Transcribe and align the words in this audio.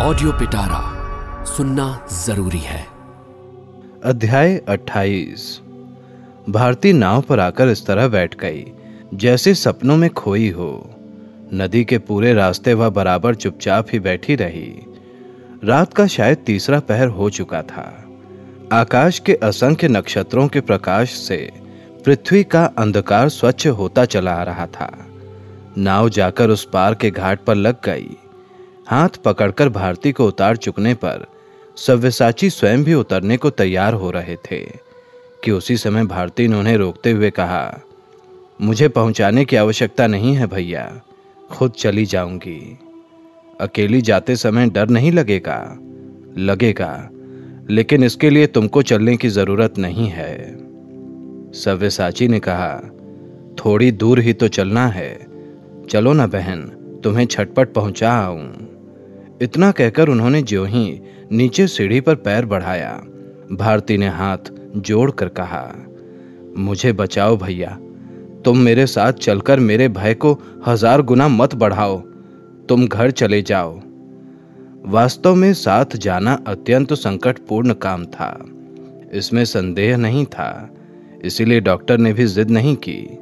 Audio 0.00 0.32
पिटारा 0.32 0.80
सुनना 1.44 2.06
ज़रूरी 2.12 2.58
है। 2.58 2.86
अध्याय 4.04 4.56
28 4.68 5.60
भारती 6.48 6.92
नाव 6.92 7.20
पर 7.20 7.40
आकर 7.40 7.68
इस 7.68 7.86
तरह 7.86 8.08
बैठ 8.08 8.36
गई, 8.38 8.64
जैसे 9.14 9.54
सपनों 9.54 9.96
में 9.96 10.10
खोई 10.10 10.50
हो। 10.50 10.90
नदी 11.54 11.84
के 11.84 11.98
पूरे 11.98 12.34
रास्ते 12.34 12.74
वह 12.74 12.88
बराबर 12.88 13.34
चुपचाप 13.34 13.86
ही 13.92 13.98
बैठी 13.98 14.34
रही। 14.34 14.86
रात 15.64 15.92
का 15.92 16.06
शायद 16.06 16.38
तीसरा 16.38 16.80
पहर 16.80 17.08
हो 17.08 17.30
चुका 17.30 17.62
था। 17.62 18.04
आकाश 18.72 19.18
के 19.18 19.34
असंख्य 19.34 19.88
नक्षत्रों 19.88 20.48
के 20.48 20.60
प्रकाश 20.60 21.10
से 21.10 21.52
पृथ्वी 22.04 22.44
का 22.44 22.64
अंधकार 22.64 23.28
स्वच्छ 23.28 23.66
होता 23.66 24.04
चला 24.04 24.32
आ 24.32 24.42
रहा 24.42 24.66
था। 24.66 25.06
नाव 25.78 26.08
जाकर 26.08 26.50
उस 26.50 26.68
पार 26.72 26.94
के 26.94 27.10
घाट 27.10 27.44
पर 27.44 27.54
लग 27.54 27.76
गई। 27.84 28.16
हाथ 28.88 29.08
पकड़कर 29.24 29.68
भारती 29.68 30.12
को 30.12 30.26
उतार 30.26 30.56
चुकने 30.56 30.94
पर 30.94 31.26
सव्यसाची 31.76 32.50
स्वयं 32.50 32.84
भी 32.84 32.94
उतरने 32.94 33.36
को 33.36 33.50
तैयार 33.50 33.94
हो 33.94 34.10
रहे 34.10 34.36
थे, 34.36 34.58
कि 35.44 35.50
उसी 35.50 35.76
समय 35.76 36.04
भारती 36.04 36.48
ने 36.48 36.56
उन्हें 36.56 36.76
रोकते 36.76 37.10
हुए 37.10 37.30
कहा, 37.30 37.80
मुझे 38.60 38.88
पहुँचाने 38.88 39.44
की 39.44 39.56
आवश्यकता 39.56 40.06
नहीं 40.06 40.34
है 40.34 40.46
भैया, 40.46 41.02
खुद 41.50 41.72
चली 41.72 42.04
जाऊँगी। 42.04 42.78
अकेली 43.60 44.00
जाते 44.02 44.36
समय 44.36 44.66
डर 44.66 44.88
नहीं 44.88 45.12
लगेगा 45.12 45.78
लगेगा, 46.38 47.10
लेकिन 47.70 48.04
इसके 48.04 48.30
लिए 48.30 48.46
तुमको 48.46 48.82
चलने 48.82 49.16
की 49.16 49.28
ज़रूरत 49.28 49.78
नहीं 49.78 50.08
है। 50.08 50.36
सव्यसाची 51.54 52.28
ने 52.28 52.40
कहा, 52.40 52.74
थोड़ी 53.58 53.90
दूर 53.92 54.20
ही 54.20 54.32
तो 54.32 54.48
चलना 54.48 54.86
है। 54.86 55.26
चलो 55.90 56.12
ना 56.12 56.26
बहन, 56.26 56.62
तुम्हें 57.04 57.26
छटपट 57.26 57.72
पहुँचा 57.72 58.12
आऊँ। 58.12 58.67
इतना 59.42 59.70
कहकर 59.70 60.08
उन्होंने 60.08 60.42
जो 60.42 60.64
ही 60.64 61.00
नीचे 61.32 61.66
सीढ़ी 61.66 62.00
पर 62.00 62.14
पैर 62.14 62.46
बढ़ाया। 62.46 62.92
भारती 63.52 63.98
ने 63.98 64.08
हाथ 64.08 64.50
जोड़कर 64.76 65.28
कहा, 65.28 65.74
मुझे 66.56 66.92
बचाओ 66.92 67.36
भैया। 67.36 67.78
तुम 68.44 68.58
मेरे 68.58 68.86
साथ 68.86 69.12
चलकर 69.12 69.60
मेरे 69.60 69.88
भय 69.88 70.14
को 70.14 70.32
हज़ार 70.66 71.02
गुना 71.02 71.28
मत 71.28 71.54
बढ़ाओ। 71.54 72.00
तुम 72.68 72.86
घर 72.86 73.10
चले 73.10 73.42
जाओ। 73.42 73.80
वास्तव 74.84 75.34
में 75.34 75.52
साथ 75.54 75.96
जाना 75.96 76.38
अत्यंत 76.46 76.92
संकटपूर्ण 76.92 77.72
काम 77.72 78.04
था। 78.04 78.44
इसमें 79.12 79.44
संदेह 79.44 79.96
नहीं 79.96 80.24
था। 80.26 80.70
इसीलिए 81.24 81.60
डॉक्टर 81.60 81.98
ने 81.98 82.12
भी 82.12 82.26
जिद 82.26 82.50
नहीं 82.50 82.76
की। 82.76 83.18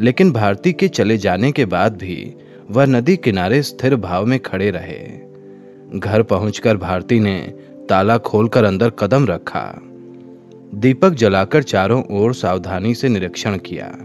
लेकिन 0.00 0.32
भारती 0.32 0.72
के 0.72 0.88
चले 0.88 1.18
जाने 1.18 1.52
के 1.52 1.64
बाद 1.64 1.96
भी 1.96 2.34
वह 2.70 2.86
नदी 2.86 3.16
किनारे 3.16 3.62
स्थिर 3.62 3.96
भाव 3.96 4.26
में 4.26 4.38
खड़े 4.40 4.70
रहे। 4.70 5.29
घर 5.94 6.22
पहुंचकर 6.22 6.76
भारती 6.76 7.20
ने 7.20 7.54
ताला 7.88 8.18
खोलकर 8.18 8.64
अंदर 8.64 8.90
कदम 8.90 9.26
रखा। 9.26 9.80
दीपक 10.74 11.10
जलाकर 11.10 11.62
चारों 11.62 12.04
ओर 12.10 12.34
सावधानी 12.34 12.94
से 12.94 13.08
निरीक्षण 13.08 13.58
किया। 13.58 13.98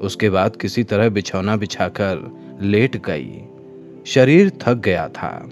उसके 0.00 0.30
बाद 0.30 0.56
किसी 0.56 0.84
तरह 0.84 1.08
बिछौना 1.08 1.56
बिछाकर 1.56 2.38
लेट 2.62 2.96
गई। 2.96 3.42
शरीर 4.06 4.52
थक 4.62 4.74
गया 4.74 5.08
था। 5.08 5.50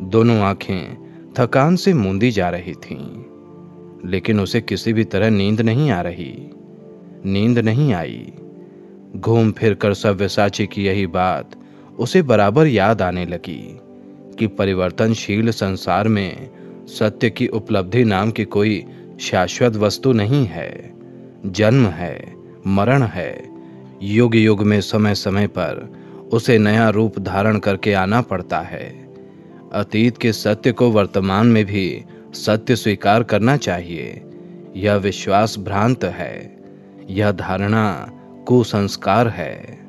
दोनों 0.00 0.40
आँखें 0.40 0.96
थकान 1.38 1.76
से 1.76 1.94
मूंदी 1.94 2.30
जा 2.30 2.48
रही 2.48 2.72
थीं, 2.72 3.24
लेकिन 4.10 4.40
उसे 4.40 4.60
किसी 4.60 4.92
भी 4.92 5.04
तरह 5.04 5.30
नींद 5.30 5.60
नहीं 5.60 5.90
आ 5.90 6.00
रही। 6.00 6.50
नींद 7.24 7.58
नहीं 7.58 7.92
आई। 7.94 8.32
घूम 9.16 9.52
फिर 9.52 9.74
कर 9.74 9.94
सव्यसाची 9.94 10.66
की 10.66 10.84
यही 10.84 11.06
बात 11.06 11.50
उसे 11.98 12.22
बराबर 12.22 12.66
याद 12.66 13.02
आने 13.02 13.26
लगी। 13.26 13.78
कि 14.34 14.46
परिवर्तनशील 14.46 15.50
संसार 15.50 16.08
में 16.08 16.50
सत्य 16.86 17.30
की 17.30 17.46
उपलब्धि 17.46 18.04
नाम 18.04 18.30
की 18.30 18.44
कोई 18.44 18.84
शाश्वत 19.20 19.76
वस्तु 19.76 20.12
नहीं 20.12 20.46
है। 20.46 20.92
जन्म 21.46 21.86
है, 21.86 22.34
मरण 22.66 23.02
है। 23.02 23.48
युग 24.02 24.36
युग 24.36 24.62
में 24.62 24.80
समय 24.80 25.14
समय 25.14 25.46
पर 25.46 26.02
उसे 26.32 26.58
नया 26.58 26.88
रूप 26.88 27.18
धारण 27.18 27.58
करके 27.58 27.92
आना 27.92 28.20
पड़ता 28.20 28.60
है। 28.60 29.14
अतीत 29.72 30.18
के 30.18 30.32
सत्य 30.32 30.72
को 30.72 30.90
वर्तमान 30.90 31.46
में 31.46 31.64
भी 31.64 32.04
सत्य 32.32 32.76
स्वीकार 32.76 33.22
करना 33.22 33.56
चाहिए। 33.56 34.22
यह 34.76 34.94
विश्वास 34.94 35.58
भ्रांत 35.58 36.04
है। 36.04 36.56
यह 37.10 37.32
धारणा 37.32 38.10
कुसंस्कार 38.46 39.28
है। 39.28 39.81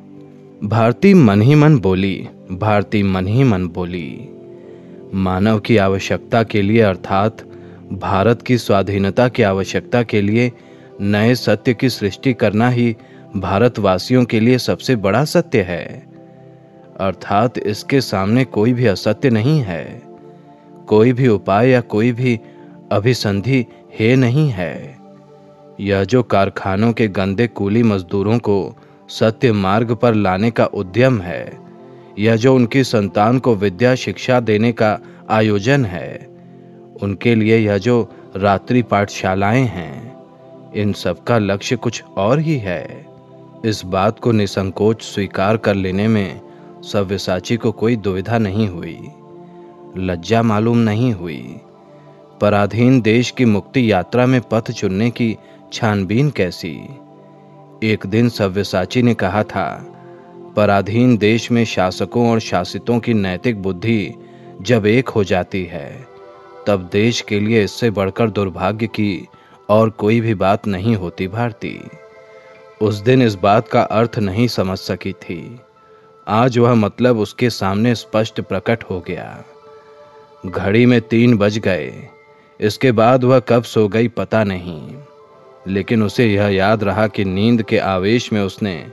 भारती 0.64 1.14
मन 1.14 1.42
ही 1.42 1.56
मन 1.56 1.80
बोली, 1.80 2.28
भारती 2.52 3.04
मन 3.04 3.28
ही 3.28 3.44
मन 3.44 3.68
बोली। 3.68 4.30
मानव 5.14 5.60
की 5.60 5.78
आवश्यकता 5.78 6.44
के 6.44 6.62
लिए 6.62 6.82
अर्थात 6.82 7.38
भारत 7.94 8.42
की 8.42 8.58
स्वाधीनता 8.58 9.28
की 9.28 9.44
आवश्यकता 9.44 10.04
के 10.04 10.22
लिए 10.22 10.52
नए 11.02 11.36
सत्य 11.36 11.74
की 11.74 11.90
सृष्टि 11.90 12.34
करना 12.34 12.70
ही 12.70 12.96
भारतवासियों 13.36 14.26
के 14.26 14.40
लिए 14.40 14.58
सबसे 14.58 14.96
बड़ा 14.96 15.26
सत्य 15.26 15.62
है। 15.62 16.08
अर्थात 17.00 17.58
इसके 17.58 18.02
सामने 18.02 18.46
कोई 18.46 18.74
भी 18.74 18.86
असत्य 18.86 19.30
नहीं 19.30 19.60
है। 19.60 20.02
कोई 20.88 21.14
भी 21.14 21.28
उपाय 21.28 21.70
या 21.70 21.82
कोई 21.82 22.12
भी 22.12 22.40
अभिसंधि 22.92 23.66
हे 24.00 24.16
नहीं 24.16 24.50
है। 24.50 24.98
यह 25.80 26.04
जो 26.04 26.24
कारखानों 26.24 26.94
के 26.94 27.08
गंदे 27.08 27.48
कूली 27.48 27.84
मजदूरों 27.84 28.40
को 28.40 28.78
सत्य 29.20 29.52
मार्ग 29.52 29.96
पर 29.96 30.14
लाने 30.14 30.52
का 30.52 30.66
उद्यम 30.66 31.22
है। 31.22 31.60
यह 32.20 32.36
जो 32.36 32.56
उनकी 32.56 32.84
संतान 32.84 33.40
को 33.40 33.56
विद्या 33.56 33.96
शिक्षा 33.96 34.40
देने 34.40 34.72
का 34.72 35.00
आयोजन 35.30 35.86
है, 35.86 36.28
उनके 37.02 37.36
लिए 37.36 37.58
यह 37.58 37.78
जो 37.78 38.10
रात्रि 38.36 38.82
पाठशालाएँ 38.82 39.64
हैं, 39.64 40.16
इन 40.74 40.94
सब 40.94 41.24
का 41.24 41.38
लक्ष्य 41.38 41.76
कुछ 41.76 42.04
और 42.18 42.40
ही 42.40 42.58
है। 42.58 43.06
इस 43.66 43.86
बात 43.86 44.20
को 44.20 44.32
निसंकोच 44.32 45.02
स्वीकार 45.02 45.58
कर 45.58 45.76
लेने 45.76 46.08
में 46.08 46.42
सव्यसाची 46.84 47.58
को 47.58 47.72
कोई 47.72 47.96
दुविधा 47.96 48.38
नहीं 48.38 48.68
हुई, 48.68 49.00
लज्जा 49.98 50.42
मालूम 50.44 50.78
नहीं 50.78 51.14
हुई। 51.14 51.60
पराधीन 52.42 53.02
देश 53.02 53.32
की 53.32 53.46
मुक्ति 53.46 53.92
यात्रा 53.92 54.26
में 54.26 54.42
पथ 54.42 54.72
चुनने 54.72 55.10
की 55.10 55.38
छानबीन 55.74 56.30
कैसी? 56.30 56.80
एक 57.84 58.06
दिन 58.06 58.30
सव्यसाची 58.30 59.02
ने 59.02 59.14
कहा 59.14 59.44
था, 59.44 59.96
पराधीन 60.56 61.18
देश 61.18 61.52
में 61.52 61.66
शासकों 61.66 62.32
और 62.32 62.40
शासितों 62.40 63.00
की 63.00 63.14
नैतिक 63.14 63.62
बुद्धि 63.62 64.14
जब 64.62 64.86
एक 64.86 65.10
हो 65.10 65.24
जाती 65.24 65.66
है, 65.66 66.08
तब 66.68 66.90
देश 66.94 67.22
के 67.22 67.40
लिए 67.40 67.64
इससे 67.64 67.90
बढ़कर 67.90 68.30
दुर्भाग्य 68.30 68.88
की 68.88 69.28
और 69.70 69.90
कोई 69.90 70.22
भी 70.22 70.34
बात 70.34 70.68
नहीं 70.68 70.96
होती 70.96 71.28
भारती। 71.28 71.80
उस 72.82 72.96
दिन 72.96 73.22
इस 73.22 73.36
बात 73.36 73.68
का 73.68 73.82
अर्थ 73.82 74.20
नहीं 74.20 74.48
समझ 74.48 74.78
सकी 74.78 75.14
थी। 75.14 75.60
आज 76.28 76.58
वह 76.58 76.74
मतलब 76.74 77.20
उसके 77.20 77.50
सामने 77.50 77.96
स्पष्ट 77.96 78.42
प्रकट 78.42 78.84
हो 78.84 79.00
गया। 79.00 79.44
घड़ी 80.46 80.86
में 80.86 81.02
तीन 81.02 81.38
बज 81.38 81.58
गए। 81.58 82.08
इसके 82.60 82.92
बाद 82.92 83.24
वह 83.24 83.40
कब 83.40 83.64
सो 83.64 83.88
गई 83.88 84.08
पता 84.08 84.44
नहीं। 84.44 84.96
लेकिन 85.68 86.04
उसे 86.04 86.26
यह 86.26 86.44
याद 86.44 86.84
रहा 86.84 87.08
कि 87.08 87.26
नींद 87.26 87.64
के 87.64 87.78
आवेश 87.78 88.34
में 88.34 88.42
उसने 88.42 88.88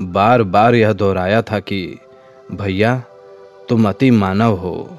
बार 0.00 0.42
बार 0.42 0.74
यह 0.74 0.92
दोहराया 0.92 1.42
था 1.42 1.58
कि, 1.58 1.98
भैया, 2.52 3.02
तुम 3.68 3.88
अति 3.88 4.10
मानव 4.10 4.52
हो। 4.52 4.98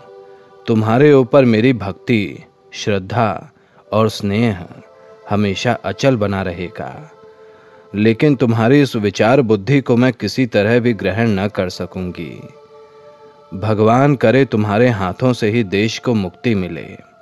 तुम्हारे 0.67 1.13
ऊपर 1.13 1.45
मेरी 1.45 1.73
भक्ति, 1.73 2.43
श्रद्धा 2.73 3.51
और 3.93 4.09
स्नेह 4.09 4.65
हमेशा 5.29 5.73
अचल 5.73 6.15
बना 6.15 6.41
रहेगा। 6.41 7.11
लेकिन 7.95 8.35
तुम्हारी 8.35 8.81
इस 8.81 8.95
विचार 8.95 9.41
बुद्धि 9.41 9.81
को 9.81 9.97
मैं 9.97 10.13
किसी 10.13 10.45
तरह 10.45 10.79
भी 10.79 10.93
ग्रहण 10.93 11.29
न 11.29 11.47
कर 11.47 11.69
सकूँगी। 11.69 12.41
भगवान 13.53 14.15
करे 14.15 14.45
तुम्हारे 14.45 14.89
हाथों 14.89 15.33
से 15.33 15.49
ही 15.49 15.63
देश 15.63 15.99
को 15.99 16.13
मुक्ति 16.13 16.55
मिले। 16.55 17.16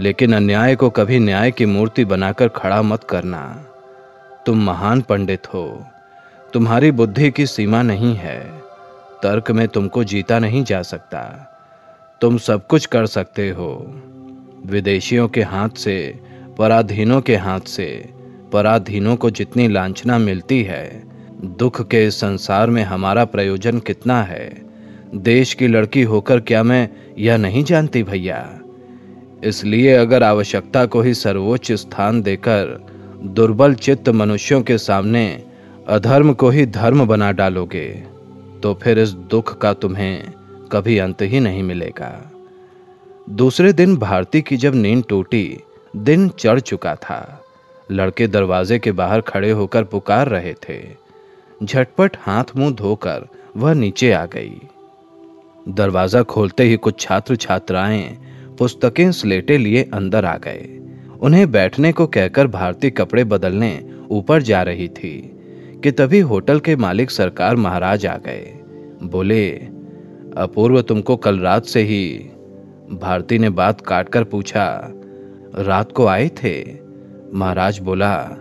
लेकिन 0.00 0.34
अन्याय 0.34 0.76
को 0.76 0.90
कभी 0.90 1.18
न्याय 1.18 1.50
की 1.50 1.66
मूर्ति 1.66 2.04
बनाकर 2.04 2.48
खड़ा 2.48 2.82
मत 2.82 3.04
करना। 3.04 3.66
तुम 4.46 4.64
महान 4.64 5.00
पंडित 5.00 5.54
हो। 5.54 5.86
तुम्हारी 6.52 6.90
बुद्धि 6.90 7.30
की 7.30 7.46
सीमा 7.46 7.82
नहीं 7.82 8.16
है। 8.16 8.58
तर्क 9.22 9.50
में 9.50 9.68
तुमको 9.68 10.04
जीता 10.04 10.38
नहीं 10.38 10.64
जा 10.64 10.82
सकता। 10.82 11.46
तुम 12.20 12.38
सब 12.38 12.66
कुछ 12.66 12.86
कर 12.86 13.06
सकते 13.06 13.50
हो। 13.50 14.02
विदेशियों 14.66 15.28
के 15.28 15.42
हाथ 15.42 15.68
से, 15.68 16.20
पराधीनों 16.58 17.20
के 17.20 17.36
हाथ 17.36 17.60
से, 17.60 18.10
पराधीनों 18.52 19.16
को 19.16 19.30
जितनी 19.30 19.68
लांछना 19.68 20.18
मिलती 20.18 20.62
है। 20.62 21.04
दुख 21.44 21.88
के 21.88 22.06
इस 22.06 22.20
संसार 22.20 22.70
में 22.70 22.82
हमारा 22.82 23.24
प्रयोजन 23.24 23.78
कितना 23.78 24.22
है। 24.22 24.62
देश 25.14 25.54
की 25.54 25.68
लड़की 25.68 26.02
होकर 26.02 26.40
क्या 26.40 26.62
मैं 26.62 26.88
यह 27.18 27.36
नहीं 27.36 27.64
जानती 27.64 28.02
भैया? 28.02 28.59
इसलिए 29.44 29.92
अगर 29.92 30.22
आवश्यकता 30.22 30.84
को 30.86 31.00
ही 31.00 31.14
सर्वोच्च 31.14 31.72
स्थान 31.72 32.20
देकर 32.22 32.78
दुर्बल 33.24 33.74
चित्त 33.74 34.08
मनुष्यों 34.08 34.62
के 34.62 34.78
सामने 34.78 35.44
अधर्म 35.88 36.32
को 36.32 36.50
ही 36.50 36.66
धर्म 36.66 37.04
बना 37.06 37.30
डालोगे 37.32 37.88
तो 38.62 38.74
फिर 38.74 38.98
इस 38.98 39.10
दुख 39.30 39.58
का 39.58 39.72
तुम्हें 39.72 40.32
कभी 40.72 40.98
अंत 40.98 41.22
ही 41.22 41.40
नहीं 41.40 41.62
मिलेगा। 41.62 42.10
दूसरे 43.30 43.72
दिन 43.72 43.96
भारती 43.96 44.42
की 44.42 44.56
जब 44.56 44.74
नींद 44.74 45.04
टूटी, 45.08 45.60
दिन 45.96 46.28
चढ़ 46.28 46.60
चुका 46.60 46.94
था। 46.94 47.44
लड़के 47.90 48.26
दरवाजे 48.26 48.78
के 48.78 48.92
बाहर 48.92 49.20
खड़े 49.20 49.50
होकर 49.50 49.84
पुकार 49.84 50.28
रहे 50.28 50.54
थे। 50.68 50.78
झटपट 51.64 52.16
हाथ 52.20 52.44
मुँह 52.56 52.74
धोकर 52.74 53.26
वह 53.56 53.74
नीचे 53.74 54.12
आ 54.12 54.24
गई। 54.26 54.60
दरवाज़ा 55.68 56.22
खोलते 56.22 56.64
ही 56.64 56.76
कुछ 56.76 57.00
छात्र 57.00 57.36
छात्राएँ 57.36 58.16
पुस्तकें 58.60 59.12
स्लेटे 59.12 59.58
लिए 59.58 59.82
अंदर 59.94 60.24
आ 60.24 60.36
गए। 60.36 60.80
उन्हें 61.20 61.52
बैठने 61.52 61.92
को 61.92 62.06
कहकर 62.06 62.46
भारती 62.46 62.90
कपड़े 62.90 63.24
बदलने 63.24 63.88
ऊपर 64.10 64.42
जा 64.42 64.62
रही 64.62 64.88
थी, 64.88 65.36
कि 65.84 65.90
तभी 65.90 66.20
होटल 66.20 66.60
के 66.60 66.76
मालिक 66.76 67.10
सरकार 67.10 67.56
महाराज 67.56 68.06
आ 68.06 68.16
गए। 68.16 68.60
बोले, 69.02 69.50
अपूर्व 70.36 70.82
तुमको 70.82 71.16
कल 71.16 71.38
रात 71.38 71.64
से 71.64 71.82
ही 71.82 72.30
भारती 72.92 73.38
ने 73.38 73.50
बात 73.50 73.80
काटकर 73.80 74.24
पूछा, 74.24 74.92
रात 75.54 75.92
को 75.92 76.06
आए 76.06 76.28
थे? 76.28 76.78
महाराज 77.34 77.78
बोला, 77.78 78.36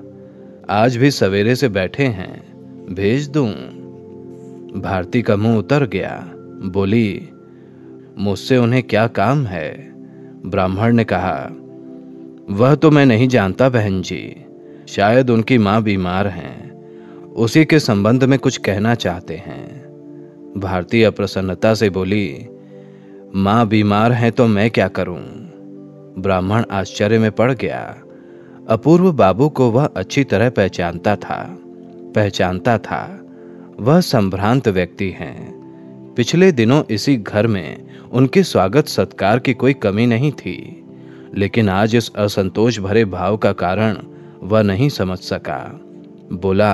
आज 0.70 0.98
भी 0.98 1.12
सवेरे 1.12 1.56
से 1.56 1.70
बैठे 1.70 2.04
हैं, 2.04 2.42
भेज 2.96 3.28
दूँ? 3.28 3.52
भारती 4.82 5.22
का 5.22 5.36
मुँह 5.36 5.58
उतर 5.58 5.88
गया, 5.88 6.34
बोली, 6.66 7.30
मुझसे 8.18 8.58
उन्हें 8.58 8.84
क्या 8.84 9.08
काम 9.08 9.46
है? 9.46 9.89
ब्राह्मण 10.46 10.96
ने 10.96 11.04
कहा, 11.04 11.50
वह 12.50 12.76
तो 12.76 12.92
मैं 12.92 13.06
नहीं 13.06 13.28
जानता 13.28 13.70
बहन 13.70 14.02
जी, 14.02 14.36
शायद 14.88 15.30
उनकी 15.30 15.58
माँ 15.58 15.84
बीमार 15.84 16.28
हैं, 16.28 16.70
उसी 17.26 17.66
के 17.66 17.80
संबंध 17.80 18.24
में 18.24 18.40
कुछ 18.40 18.58
कहना 18.58 18.96
चाहते 18.96 19.36
हैं। 19.36 19.90
भारती 20.58 21.04
अप्रसन्नता 21.04 21.74
से 21.74 21.90
बोली, 21.90 22.48
माँ 23.36 23.68
बीमार 23.68 24.12
हैं 24.12 24.32
तो 24.32 24.48
मैं 24.48 24.72
क्या 24.72 24.88
करूँ? 24.88 25.22
ब्राह्मण 26.20 26.64
आश्चर्य 26.72 27.20
में 27.20 27.32
पड़ 27.32 27.54
गया। 27.54 27.96
अपूर्व 28.70 29.12
बाबू 29.12 29.50
को 29.50 29.72
वह 29.72 29.86
अच्छी 29.86 30.24
तरह 30.24 30.50
पहचानता 30.50 31.16
था 31.16 31.58
पहचानता 32.16 32.78
था। 32.78 33.26
वह 33.80 34.02
संभ्रांत 34.02 34.68
व्यक्ति 34.68 35.10
हैं। 35.10 35.59
पिछले 36.16 36.52
दिनों 36.52 36.82
इसी 36.90 37.16
घर 37.18 37.48
में 37.48 38.10
उनके 38.10 38.42
स्वागत 38.44 38.88
सत्कार 38.88 39.40
की 39.40 39.54
कोई 39.54 39.74
कमी 39.74 40.06
नहीं 40.06 40.32
थी, 40.32 40.86
लेकिन 41.34 41.70
आज 41.70 41.96
इस 41.96 42.12
असंतोष 42.16 42.80
भरे 42.80 43.04
भाव 43.06 43.38
का 43.38 43.52
कारण 43.54 43.98
वह 44.44 44.62
नहीं 44.62 44.90
समझ 44.90 45.18
सका। 45.20 45.60
बोला, 46.34 46.74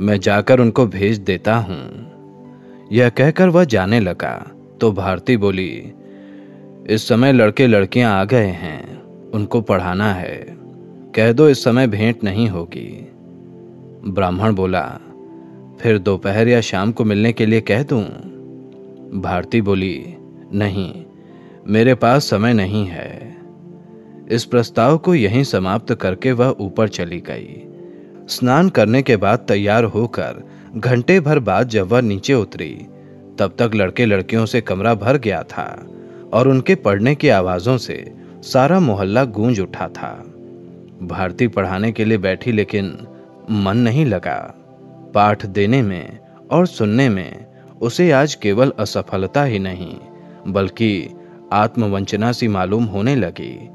मैं 0.00 0.18
जाकर 0.20 0.60
उनको 0.60 0.86
भेज 0.86 1.18
देता 1.18 1.56
हूँ। 1.56 2.88
यह 2.92 3.08
कहकर 3.08 3.48
वह 3.48 3.64
जाने 3.64 4.00
लगा 4.00 4.34
तो 4.80 4.92
भारती 4.92 5.36
बोली, 5.36 5.92
इस 6.86 7.08
समय 7.08 7.32
लड़के 7.32 7.66
लड़कियाँ 7.66 8.12
आ 8.12 8.24
गए 8.24 8.46
हैं, 8.46 9.30
उनको 9.30 9.60
पढ़ाना 9.60 10.12
है। 10.12 10.36
कह 11.16 11.32
दो 11.32 11.48
इस 11.48 11.64
समय 11.64 11.86
भेंट 11.86 12.24
नहीं 12.24 12.48
होगी। 12.48 12.90
ब्राह्मण 14.06 14.54
बोला 14.54 14.82
फिर 15.84 15.98
दोपहर 15.98 16.48
या 16.48 16.60
शाम 16.60 16.92
को 16.92 17.04
मिलने 17.04 17.32
के 17.32 17.46
लिए 17.46 17.60
कह 17.60 17.82
दूँ? 17.82 18.04
भारती 19.20 19.60
बोली, 19.60 20.16
नहीं, 20.52 21.04
मेरे 21.66 21.94
पास 21.94 22.24
समय 22.24 22.54
नहीं 22.54 22.86
है। 22.86 23.36
इस 24.30 24.44
प्रस्ताव 24.44 24.98
को 24.98 25.14
यहीं 25.14 25.44
समाप्त 25.44 25.94
करके 25.94 26.32
वह 26.32 26.56
ऊपर 26.60 26.88
चली 26.88 27.20
गई। 27.20 27.68
स्नान 28.28 28.68
करने 28.68 29.02
के 29.02 29.16
बाद 29.16 29.38
तैयार 29.38 29.84
होकर 29.84 30.48
घंटे 30.76 31.20
भर 31.20 31.38
बाद 31.38 31.68
जब 31.68 31.88
वह 31.88 32.00
नीचे 32.00 32.34
उतरी, 32.34 32.86
तब 33.38 33.54
तक 33.58 33.70
लड़के 33.74 34.06
लड़कियों 34.06 34.46
से 34.46 34.60
कमरा 34.60 34.94
भर 34.94 35.18
गया 35.18 35.42
था 35.42 35.86
और 36.32 36.48
उनके 36.48 36.74
पढ़ने 36.74 37.14
की 37.14 37.28
आवाजों 37.28 37.78
से 37.78 38.14
सारा 38.42 38.80
मोहल्ला 38.80 39.24
गूंज 39.24 39.60
उठा 39.60 39.88
था। 39.88 40.34
भारती 41.02 41.48
पढ़ाने 41.48 41.92
के 41.92 42.04
लिए 42.04 42.18
बैठी 42.18 42.52
लेकिन 42.52 43.06
मन 43.50 43.76
नहीं 43.76 44.06
लगा। 44.06 44.63
पाठ 45.14 45.46
देने 45.46 45.82
में 45.82 46.18
और 46.52 46.66
सुनने 46.66 47.08
में 47.08 47.46
उसे 47.82 48.10
आज 48.10 48.34
केवल 48.34 48.72
असफलता 48.78 49.44
ही 49.44 49.58
नहीं, 49.58 49.96
बल्कि 50.48 51.08
आत्मवंचना 51.52 52.32
सी 52.32 52.48
मालूम 52.48 52.84
होने 52.84 53.16
लगी 53.16 53.70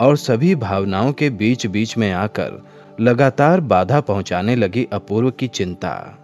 और 0.00 0.16
सभी 0.16 0.54
भावनाओं 0.54 1.12
के 1.12 1.30
बीच 1.30 1.66
बीच 1.66 1.96
में 1.98 2.12
आकर 2.12 2.66
लगातार 3.00 3.60
बाधा 3.60 4.00
पहुँचाने 4.00 4.56
लगी 4.56 4.88
अपूर्व 4.92 5.30
की 5.30 5.48
चिंता। 5.48 6.16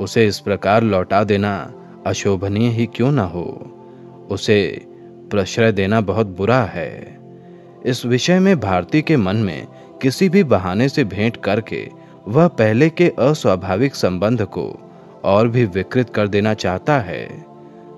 उसे 0.00 0.26
इस 0.26 0.38
प्रकार 0.40 0.82
लौटा 0.82 1.24
देना 1.24 1.74
अशोभनीय 2.06 2.68
ही 2.68 2.86
क्यों 2.86 3.12
ना 3.12 3.22
हो? 3.22 3.74
उसे 4.30 4.86
प्रश्रय 5.30 5.72
देना 5.72 6.00
बहुत 6.00 6.26
बुरा 6.26 6.62
है। 6.62 7.18
इस 7.86 8.06
विषय 8.06 8.38
में 8.38 8.60
भारती 8.60 9.02
के 9.02 9.16
मन 9.16 9.36
में 9.36 9.66
किसी 10.02 10.28
भी 10.28 10.44
बहाने 10.44 10.88
से 10.88 11.04
भेंट 11.04 11.36
करके 11.36 11.97
वह 12.28 12.48
पहले 12.48 12.88
के 12.90 13.08
अस्वाभाविक 13.18 13.94
संबंध 13.94 14.42
को 14.44 14.64
और 15.24 15.48
भी 15.48 15.64
विकृत 15.66 16.10
कर 16.10 16.28
देना 16.28 16.54
चाहता 16.54 16.98
है। 16.98 17.44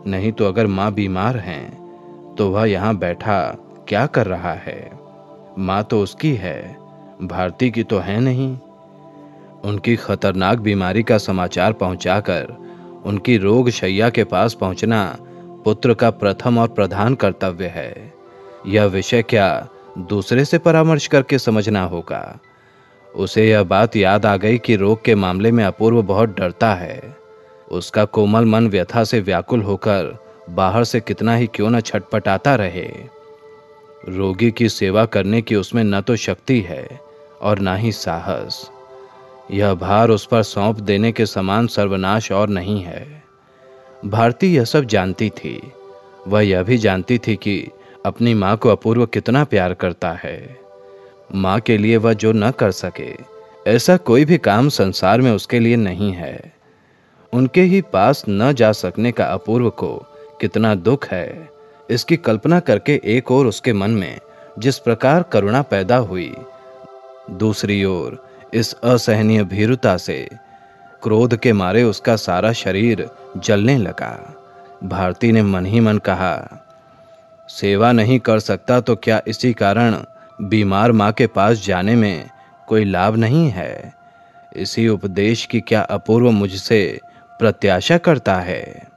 नहीं 0.06 0.32
तो 0.32 0.44
अगर 0.44 0.67
माँ 0.67 0.93
बीमार 0.93 1.37
हैं 1.37 2.35
तो 2.35 2.49
वह 2.50 2.65
यहाँ 2.65 2.97
बैठा 2.97 3.41
क्या 3.88 4.06
कर 4.06 4.27
रहा 4.27 4.53
है? 4.53 4.91
माँ 5.59 5.82
तो 5.85 6.00
उसकी 6.00 6.35
है, 6.35 6.77
भारती 7.23 7.71
की 7.71 7.82
तो 7.82 7.99
है 7.99 8.19
नहीं। 8.21 8.56
उनकी 9.65 9.97
खतरनाक 9.97 10.59
बीमारी 10.59 11.03
का 11.03 11.19
समाचार 11.19 11.73
पहुंचाकर, 11.73 12.56
उनकी 13.05 13.37
रोग 13.38 13.71
शैया 13.71 14.11
के 14.11 14.25
पास 14.25 14.55
पहुँचना 14.55 15.17
पुत्र 15.65 15.94
का 15.94 16.11
प्रथम 16.11 16.59
और 16.59 16.69
प्रधान 16.69 17.15
कर्तव्य 17.15 17.67
है। 17.67 18.12
यह 18.67 18.85
विषय 18.85 19.23
क्या 19.23 19.69
दूसरे 19.99 20.44
से 20.44 20.59
परामर्श 20.59 21.06
करके 21.06 21.38
समझना 21.38 21.83
होगा? 21.85 22.38
उसे 23.15 23.51
यह 23.51 23.62
बात 23.62 23.97
याद 23.97 24.27
आ 24.27 24.37
गई 24.37 24.59
कि 24.59 24.77
रोग 24.77 25.05
के 25.05 25.15
मामले 25.15 25.53
में 25.53 25.65
अपूर्व 25.65 26.03
बहुत 26.03 26.29
डरता 26.29 26.75
है। 26.75 27.17
उसका 27.73 28.05
कोमल 28.05 28.45
मन 28.45 28.69
व्यथा 28.69 29.05
से 29.05 29.21
व्याकुल 29.21 29.62
होकर 29.62 30.19
बाहर 30.51 30.85
से 30.85 31.01
कितना 31.01 31.35
ही 31.35 31.47
क्यों 31.47 31.71
न 31.71 31.81
छटपटाता 31.81 32.55
रहे। 32.55 32.91
रोगी 34.09 34.51
की 34.51 34.69
सेवा 34.69 35.05
करने 35.05 35.43
की 35.43 35.57
उसमें 35.57 35.85
न 35.85 36.01
तो 36.01 36.17
शक्ति 36.17 36.61
है 36.61 37.01
और 37.41 37.59
ना 37.59 37.75
ही 37.75 37.93
साहस। 37.93 38.71
यह 39.51 39.75
भार 39.75 40.11
उस 40.11 40.27
पर 40.27 40.43
सौंप 40.43 40.81
देने 40.81 41.12
के 41.12 41.27
समान 41.27 41.67
सर्वनाश 41.67 42.33
और 42.33 42.49
नहीं 42.49 42.83
है। 42.83 43.23
भारती 44.07 44.55
यह 44.55 44.65
सब 44.65 44.85
जानती 44.85 45.31
थी। 45.31 45.73
वह 46.29 46.41
यह 46.41 46.62
भी 46.62 46.79
जानती 46.79 47.19
थी 47.19 47.37
कि 47.37 47.69
अपनी 48.07 48.35
माँ 48.35 48.57
को 48.57 48.69
अपूर्व 48.69 49.07
कितना 49.07 49.45
प्यार 49.45 49.75
करता 49.75 50.11
है। 50.11 50.60
माँ 51.35 51.59
के 51.61 51.77
लिए 51.79 51.97
वह 51.97 52.13
जो 52.13 52.33
न 52.33 52.51
कर 52.51 52.71
सके। 52.71 53.15
ऐसा 53.67 53.97
कोई 53.97 54.25
भी 54.25 54.39
काम 54.39 54.69
संसार 54.69 55.21
में 55.21 55.31
उसके 55.33 55.59
लिए 55.59 55.77
नहीं 55.77 56.13
है। 56.13 56.53
उनके 57.33 57.63
ही 57.63 57.81
पास 57.83 58.25
न 58.29 58.53
जा 58.53 58.73
सकने 58.73 59.13
का 59.13 59.25
अपूर्व 59.25 59.71
को 59.71 59.95
कितना 60.41 60.75
दुख 60.75 61.07
है। 61.07 61.49
इसकी 61.91 62.17
कल्पना 62.17 62.61
करके 62.61 63.01
एक 63.05 63.31
और 63.31 63.47
उसके 63.47 63.73
मन 63.73 63.91
में 63.91 64.19
जिस 64.59 64.79
प्रकार 64.79 65.23
करुणा 65.23 65.63
पैदा 65.63 65.97
हुई, 65.97 66.35
दूसरी 67.31 67.85
ओर 67.85 68.19
इस 68.55 68.73
असहनीय 68.75 69.45
भीरुता 69.45 69.97
से 69.97 70.29
क्रोध 71.03 71.37
के 71.37 71.53
मारे 71.53 71.83
उसका 71.83 72.17
सारा 72.17 72.53
शरीर 72.53 73.09
जलने 73.37 73.77
लगा। 73.79 74.13
भारती 74.85 75.33
ने 75.33 75.43
मन 75.43 75.67
ही 75.67 75.81
मन 75.81 75.99
कहा, 75.99 76.67
सेवा 77.49 77.93
नहीं 77.93 78.19
कर 78.19 78.39
सकता 78.39 78.81
तो 78.81 78.97
क्या 78.97 79.21
इसी 79.27 79.53
कारण 79.53 79.97
बीमार 80.40 80.92
माँ 80.92 81.12
के 81.12 81.26
पास 81.26 81.66
जाने 81.66 81.97
में 81.97 82.30
कोई 82.66 82.85
लाभ 82.85 83.16
नहीं 83.16 83.49
है। 83.49 83.94
इसी 84.56 84.88
उपदेश 84.88 85.47
की 85.47 85.61
क्या 85.61 85.80
अपूर्व 85.80 86.30
मुझसे 86.30 87.00
प्रत्याशा 87.38 87.99
करता 87.99 88.35
है? 88.35 88.88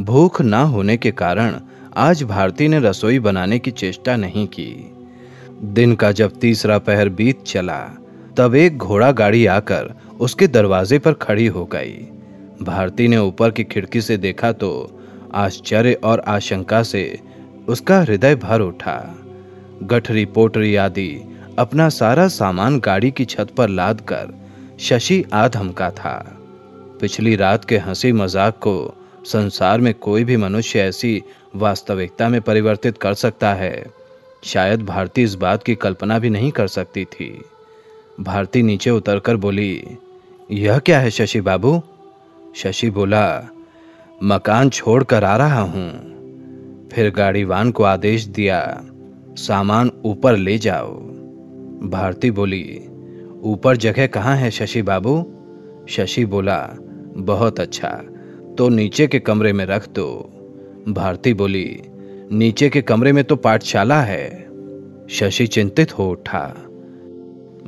भूख 0.00 0.42
ना 0.42 0.62
होने 0.62 0.96
के 0.96 1.10
कारण 1.10 1.60
आज 1.96 2.22
भारती 2.22 2.68
ने 2.68 2.78
रसोई 2.78 3.18
बनाने 3.18 3.58
की 3.58 3.70
चेष्टा 3.70 4.16
नहीं 4.16 4.46
की। 4.46 4.96
दिन 5.62 5.94
का 5.94 6.12
जब 6.12 6.40
तीसरा 6.40 6.78
पहर 6.78 7.08
बीत 7.08 7.42
चला, 7.46 7.90
तब 8.36 8.54
एक 8.54 8.78
घोड़ा 8.78 9.12
गाड़ी 9.12 9.46
आकर 9.46 9.94
उसके 10.20 10.46
दरवाजे 10.46 10.98
पर 10.98 11.12
खड़ी 11.12 11.46
हो 11.46 11.64
गई। 11.64 12.08
भारती 12.62 13.08
ने 13.08 13.16
ऊपर 13.16 13.50
की 13.50 13.64
खिड़की 13.64 14.00
से 14.00 14.16
देखा 14.16 14.52
तो 14.52 15.00
आश्चर्य 15.34 15.92
और 15.92 16.20
आशंका 16.20 16.82
से 16.82 17.20
उसका 17.68 18.00
हृदय 18.00 18.34
भर 18.34 18.60
उठा। 18.60 19.19
गठरी, 19.82 20.24
पोटरी 20.24 20.76
आदि 20.76 21.20
अपना 21.58 21.88
सारा 21.88 22.28
सामान 22.28 22.80
गाड़ी 22.80 23.10
की 23.10 23.24
छत 23.24 23.48
पर 23.56 23.68
लाद 23.68 24.00
कर 24.00 24.38
शशि 24.80 25.24
आ 25.32 25.48
धमका 25.48 25.90
था। 25.90 26.36
पिछली 27.00 27.36
रात 27.36 27.64
के 27.64 27.78
हँसी 27.78 28.12
मज़ाक 28.12 28.54
को 28.54 28.94
संसार 29.24 29.80
में 29.80 29.94
कोई 29.94 30.24
भी 30.24 30.36
मनुष्य 30.36 30.80
ऐसी 30.80 31.22
वास्तविकता 31.56 32.28
में 32.28 32.40
परिवर्तित 32.40 32.98
कर 32.98 33.14
सकता 33.14 33.54
है। 33.54 33.86
शायद 34.44 34.82
भारती 34.82 35.22
इस 35.22 35.34
बात 35.34 35.62
की 35.62 35.74
कल्पना 35.74 36.18
भी 36.18 36.30
नहीं 36.30 36.50
कर 36.50 36.66
सकती 36.66 37.04
थी। 37.04 37.44
भारती 38.20 38.62
नीचे 38.62 38.90
उतरकर 38.90 39.36
बोली, 39.36 39.84
यह 40.50 40.78
क्या 40.78 41.00
है 41.00 41.10
शशि 41.10 41.40
बाबू? 41.40 41.82
शशि 42.56 42.90
बोला, 42.90 43.44
मकान 44.22 44.70
छोड़कर 44.70 45.24
आ 45.24 45.36
रहा 45.36 45.60
हूँ। 45.60 46.10
फिर 46.88 47.10
गाड़ीवान 47.10 47.70
को 47.70 47.82
आदेश 47.82 48.24
दिया 48.24 48.84
सामान 49.40 49.90
ऊपर 50.04 50.36
ले 50.36 50.58
जाओ। 50.58 50.94
भारती 51.82 52.30
बोली, 52.30 52.80
ऊपर 53.42 53.76
जगह 53.76 54.06
कहाँ 54.06 54.36
है 54.36 54.50
शशि 54.50 54.82
बाबू? 54.82 55.26
शशि 55.88 56.24
बोला, 56.24 56.76
बहुत 57.16 57.60
अच्छा 57.60 57.88
तो 58.58 58.68
नीचे 58.68 59.06
के 59.06 59.18
कमरे 59.18 59.52
में 59.52 59.64
रख 59.66 59.88
दो। 59.88 60.08
भारती 60.88 61.34
बोली, 61.34 61.80
नीचे 62.32 62.68
के 62.68 62.82
कमरे 62.82 63.12
में 63.12 63.24
तो 63.24 63.36
पाठशाला 63.36 64.00
है। 64.00 64.48
शशि 65.10 65.46
चिंतित 65.46 65.98
हो 65.98 66.10
उठा। 66.10 66.46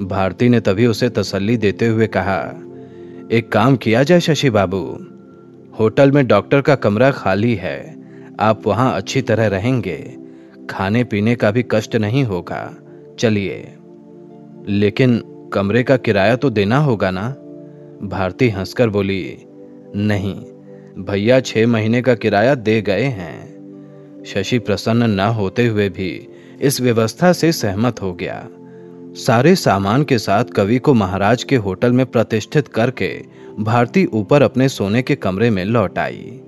भारती 0.00 0.49
ने 0.49 0.61
तभी 0.61 0.87
उसे 0.87 1.09
तसल्ली 1.09 1.57
देते 1.57 1.87
हुए 1.87 2.07
कहा, 2.07 2.43
एक 3.33 3.52
काम 3.52 3.76
किया 3.76 4.02
जाए 4.02 4.21
शशि 4.21 4.50
बाबू, 4.50 4.99
होटल 5.79 6.12
में 6.12 6.26
डॉक्टर 6.26 6.61
का 6.61 6.75
कमरा 6.75 7.11
खाली 7.11 7.55
है, 7.55 7.97
आप 8.41 8.67
वहाँ 8.67 8.95
अच्छी 8.95 9.23
तरह 9.23 9.47
रहेंगे। 9.47 10.22
खाने 10.73 11.05
पीने 11.05 11.35
का 11.35 11.50
भी 11.50 11.64
कष्ट 11.71 11.97
नहीं 11.97 12.25
होगा। 12.25 12.76
चलिए। 13.19 13.73
लेकिन 14.69 15.23
कमरे 15.52 15.83
का 15.83 15.97
किराया 15.97 16.37
तो 16.37 16.50
देना 16.50 16.79
होगा 16.79 17.11
ना? 17.11 17.29
भारती 18.02 18.49
हंसकर 18.49 18.88
बोली, 18.88 19.38
नहीं, 19.97 20.35
भैया 21.05 21.41
छह 21.41 21.67
महीने 21.67 22.02
का 22.02 22.14
किराया 22.14 22.55
दे 22.55 22.83
गए 22.83 23.02
हैं। 23.02 23.52
शशि 24.26 24.59
प्रसन्न 24.59 25.11
न 25.11 25.21
होते 25.21 25.67
हुए 25.67 25.88
भी 25.88 26.29
इस 26.61 26.81
व्यवस्था 26.81 27.33
से 27.33 27.52
सहमत 27.52 28.02
हो 28.02 28.12
गया। 28.12 28.49
सारे 29.14 29.57
सामान 29.57 30.05
के 30.05 30.19
साथ 30.19 30.45
कवि 30.45 30.79
को 30.79 30.95
महाराज 30.95 31.45
के 31.45 31.57
होटल 31.57 31.93
में 31.93 32.07
प्रतिष्ठित 32.07 32.69
करके 32.69 33.23
भारती 33.61 34.07
ऊपर 34.07 34.43
अपने 34.43 34.69
सोने 34.69 35.02
के 35.02 35.14
कमरे 35.14 35.50
में 35.50 35.64
लौट 35.64 35.99
आई। 35.99 36.41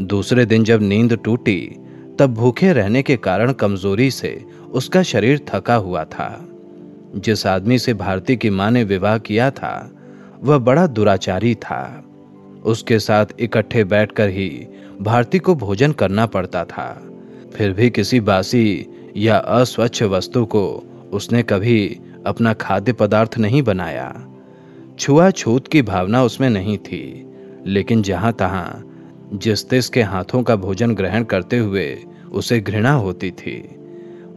दूसरे 0.00 0.46
दिन 0.46 0.64
जब 0.64 0.82
नींद 0.82 1.18
टूटी 1.24 1.76
तब 2.22 2.34
भूखे 2.34 2.72
रहने 2.72 3.02
के 3.02 3.16
कारण 3.16 3.52
कमज़ोरी 3.52 4.10
से 4.10 4.44
उसका 4.72 5.02
शरीर 5.02 5.40
थका 5.48 5.74
हुआ 5.74 6.04
था। 6.04 6.48
जिस 7.16 7.46
आदमी 7.46 7.78
से 7.78 7.94
भारती 7.94 8.36
की 8.36 8.50
माँ 8.50 8.70
ने 8.70 8.84
विवाह 8.84 9.18
किया 9.18 9.50
था, 9.50 9.92
वह 10.42 10.58
बड़ा 10.58 10.86
दुराचारी 10.86 11.54
था। 11.54 12.04
उसके 12.64 12.98
साथ 12.98 13.26
इकट्ठे 13.40 13.84
बैठकर 13.84 14.28
ही 14.28 14.66
भारती 15.00 15.38
को 15.38 15.54
भोजन 15.54 15.92
करना 15.92 16.26
पड़ता 16.26 16.64
था। 16.64 17.10
फिर 17.54 17.72
भी 17.72 17.90
किसी 17.90 18.20
बासी 18.20 18.86
या 19.16 19.36
अस्वच्छ 19.36 20.02
वस्तु 20.02 20.44
को 20.44 20.82
उसने 21.12 21.42
कभी 21.42 22.00
अपना 22.26 22.52
खाद्य 22.52 22.92
पदार्थ 22.92 23.38
नहीं 23.38 23.62
बनाया। 23.62 24.26
छुआछूत 24.98 25.68
की 25.68 25.82
भावना 25.82 26.22
उसमें 26.22 26.50
नहीं 26.50 26.78
थी, 26.78 27.32
लेकिन 27.66 28.02
जहाँ 28.02 28.32
तहां 28.32 28.88
जिस 29.38 29.68
तिस 29.68 29.88
के 29.88 30.02
हाथों 30.02 30.42
का 30.42 30.56
भोजन 30.56 30.94
ग्रहण 30.94 31.24
करते 31.24 31.58
हुए 31.58 32.04
उसे 32.32 32.60
घृणा 32.60 32.92
होती 32.92 33.30
थी। 33.30 33.62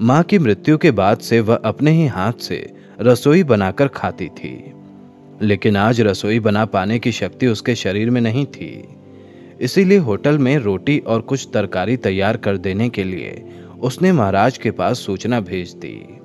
माँ 0.02 0.22
की 0.24 0.40
मृत्यु 0.40 0.78
के 0.78 0.92
बाद 0.92 1.18
से 1.18 1.40
वह 1.40 1.56
अपने 1.56 1.92
ही 1.92 2.06
हाथ 2.08 2.34
से 2.34 2.74
रसोई 3.02 3.44
बनाकर 3.44 3.88
खाती 3.88 4.28
थी। 4.30 4.72
लेकिन 5.42 5.78
आज 5.78 6.02
रसोई 6.02 6.40
बना 6.40 6.66
पाने 6.66 7.00
की 7.00 7.12
शक्ति 7.12 7.48
उसके 7.48 7.76
शरीर 7.76 8.10
में 8.10 8.22
नहीं 8.22 8.46
थी। 8.46 8.88
इसीलिए 9.62 9.98
होटल 9.98 10.38
में 10.38 10.58
रोटी 10.58 10.98
और 11.00 11.22
कुछ 11.22 11.48
तरकारी 11.54 11.98
तैयार 11.98 12.38
कर 12.38 12.58
देने 12.58 12.90
के 12.90 13.04
लिए 13.04 13.44
उसने 13.80 14.12
महाराज 14.12 14.58
के 14.58 14.72
पास 14.72 15.00
सूचना 15.00 15.40
भेज 15.40 15.74
दी। 15.76 16.20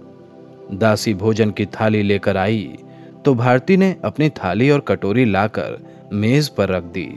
दासी 0.73 1.15
भोजन 1.15 1.51
की 1.51 1.67
थाली 1.67 2.03
लेकर 2.03 2.37
आई 2.37 2.79
तो 3.25 3.35
भारती 3.35 3.77
ने 3.77 3.95
अपनी 4.05 4.29
थाली 4.31 4.71
और 4.71 4.81
कटोरी 4.81 5.25
लाकर 5.25 5.79
मेज 6.13 6.49
पर 6.49 6.69
रख 6.69 6.83
दी। 6.85 7.09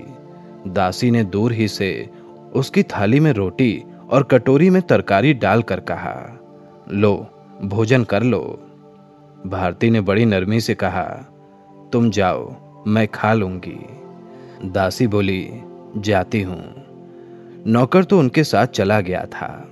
दासी 0.68 1.12
ने 1.12 1.24
दूर 1.24 1.54
ही 1.54 1.68
से 1.68 2.10
उसकी 2.56 2.84
थाली 2.84 3.20
में 3.20 3.32
रोटी 3.32 3.84
और 4.14 4.24
कटोरी 4.24 4.70
में 4.70 4.82
तरकारी 4.82 5.34
डालकर 5.34 5.80
कहा, 5.80 6.40
लो, 6.92 7.28
भोजन 7.64 8.04
कर 8.04 8.24
लो। 8.24 8.40
भारती 9.46 9.90
ने 9.90 10.02
बड़ी 10.02 10.26
नरमी 10.26 10.60
से 10.60 10.76
कहा, 10.76 11.04
तुम 11.94 12.10
जाओ, 12.10 12.56
मैं 12.88 13.08
खा 13.08 13.34
लूँगी। 13.34 13.86
दासी 14.66 15.08
बोली, 15.08 15.50
जाती 15.98 16.42
हूँ। 16.42 16.76
नौकर 17.68 18.04
तो 18.04 18.20
उनके 18.20 18.44
साथ 18.44 18.68
चला 18.68 19.02
गया 19.02 19.26
था। 19.26 19.70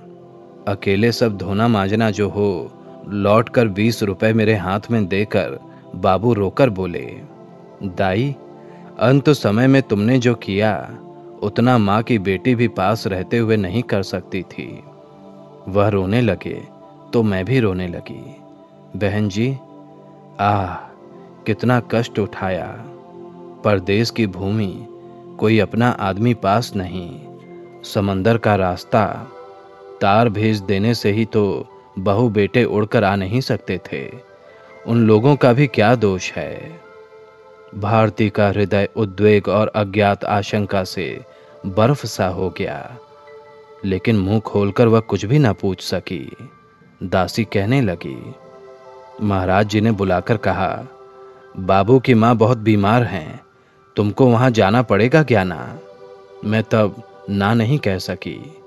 अकेले 0.68 1.12
सब 1.12 1.36
धोना 1.36 1.68
मांजना 1.68 2.10
जो 2.10 2.28
हो 2.28 2.72
लौट 3.08 3.48
कर 3.48 3.68
बीस 3.68 4.02
रुपए 4.02 4.32
मेरे 4.32 4.54
हाथ 4.54 4.80
में 4.90 5.06
देकर 5.06 5.58
बाबू 5.94 6.32
रोकर 6.32 6.70
बोले, 6.70 7.20
दाई, 7.82 8.36
अंत 8.98 9.30
समय 9.30 9.66
में 9.66 9.82
तुमने 9.82 10.18
जो 10.18 10.34
किया 10.34 10.98
उतना 11.42 11.78
माँ 11.78 12.02
की 12.02 12.18
बेटी 12.18 12.54
भी 12.54 12.68
पास 12.68 13.06
रहते 13.06 13.38
हुए 13.38 13.56
नहीं 13.56 13.82
कर 13.82 14.02
सकती 14.02 14.42
थी। 14.42 14.84
वह 15.68 15.88
रोने 15.88 16.20
लगे 16.20 16.62
तो 17.12 17.22
मैं 17.22 17.44
भी 17.44 17.60
रोने 17.60 17.88
लगी। 17.88 18.36
बहन 18.96 19.28
जी, 19.28 19.58
आह, 20.40 20.74
कितना 21.46 21.80
कष्ट 21.80 22.18
उठाया। 22.18 22.84
परदेश 23.64 24.10
की 24.10 24.26
भूमि, 24.26 24.86
कोई 25.38 25.58
अपना 25.58 25.90
आदमी 25.90 26.34
पास 26.34 26.72
नहीं। 26.76 27.20
समंदर 27.84 28.38
का 28.38 28.54
रास्ता, 28.54 29.28
तार 30.00 30.28
भेज 30.28 30.60
देने 30.60 30.94
से 30.94 31.12
ही 31.12 31.24
तो 31.24 31.66
बहु 31.98 32.28
बेटे 32.28 32.64
उड़कर 32.64 33.04
आ 33.04 33.16
नहीं 33.16 33.40
सकते 33.40 33.80
थे। 33.92 34.10
उन 34.86 35.06
लोगों 35.06 35.36
का 35.36 35.52
भी 35.52 35.66
क्या 35.66 35.94
दोष 35.94 36.32
है? 36.32 36.80
भारती 37.74 38.30
का 38.30 38.48
हृदय 38.48 38.88
उद्वेग 38.96 39.48
और 39.48 39.68
अज्ञात 39.68 40.24
आशंका 40.24 40.84
से 40.84 41.31
बर्फ़ 41.66 42.06
सा 42.06 42.26
हो 42.26 42.50
गया। 42.50 42.96
लेकिन 43.84 44.18
मुँह 44.18 44.40
खोलकर 44.40 44.88
वह 44.88 45.00
कुछ 45.00 45.24
भी 45.24 45.38
ना 45.38 45.52
पूछ 45.52 45.82
सकी। 45.82 46.36
दासी 47.02 47.44
कहने 47.44 47.80
लगी। 47.80 48.34
महाराज 49.22 49.68
जी 49.68 49.80
ने 49.80 49.90
बुलाकर 49.90 50.36
कहा, 50.36 50.86
बाबू 51.56 52.00
की 52.00 52.14
माँ 52.14 52.36
बहुत 52.36 52.58
बीमार 52.58 53.02
हैं। 53.02 53.40
तुमको 53.96 54.26
वहाँ 54.26 54.50
जाना 54.50 54.82
पड़ेगा 54.82 55.22
क्या 55.22 55.44
ना? 55.44 55.78
मैं 56.44 56.62
तब 56.62 57.02
ना 57.30 57.54
नहीं 57.54 57.78
कह 57.78 57.98
सकी। 57.98 58.62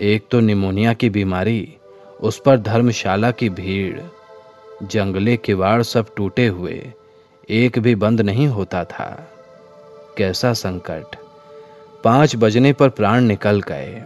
एक 0.00 0.26
तो 0.30 0.40
निमोनिया 0.40 0.94
की 0.94 1.10
बीमारी, 1.10 1.76
उस 2.20 2.42
पर 2.46 2.56
धर्मशाला 2.56 3.30
की 3.30 3.48
भीड़, 3.48 4.00
जंगले 4.82 5.36
किवाड़ 5.36 5.82
सब 5.82 6.14
टूटे 6.16 6.46
हुए, 6.46 6.92
एक 7.50 7.78
भी 7.78 7.94
बंद 7.94 8.20
नहीं 8.20 8.46
होता 8.46 8.84
था। 8.84 9.32
कैसा 10.18 10.52
संकट। 10.52 11.21
पाँच 12.04 12.36
बजने 12.36 12.72
पर 12.72 12.88
प्राण 12.88 13.20
निकल 13.20 13.60
गए। 13.60 14.04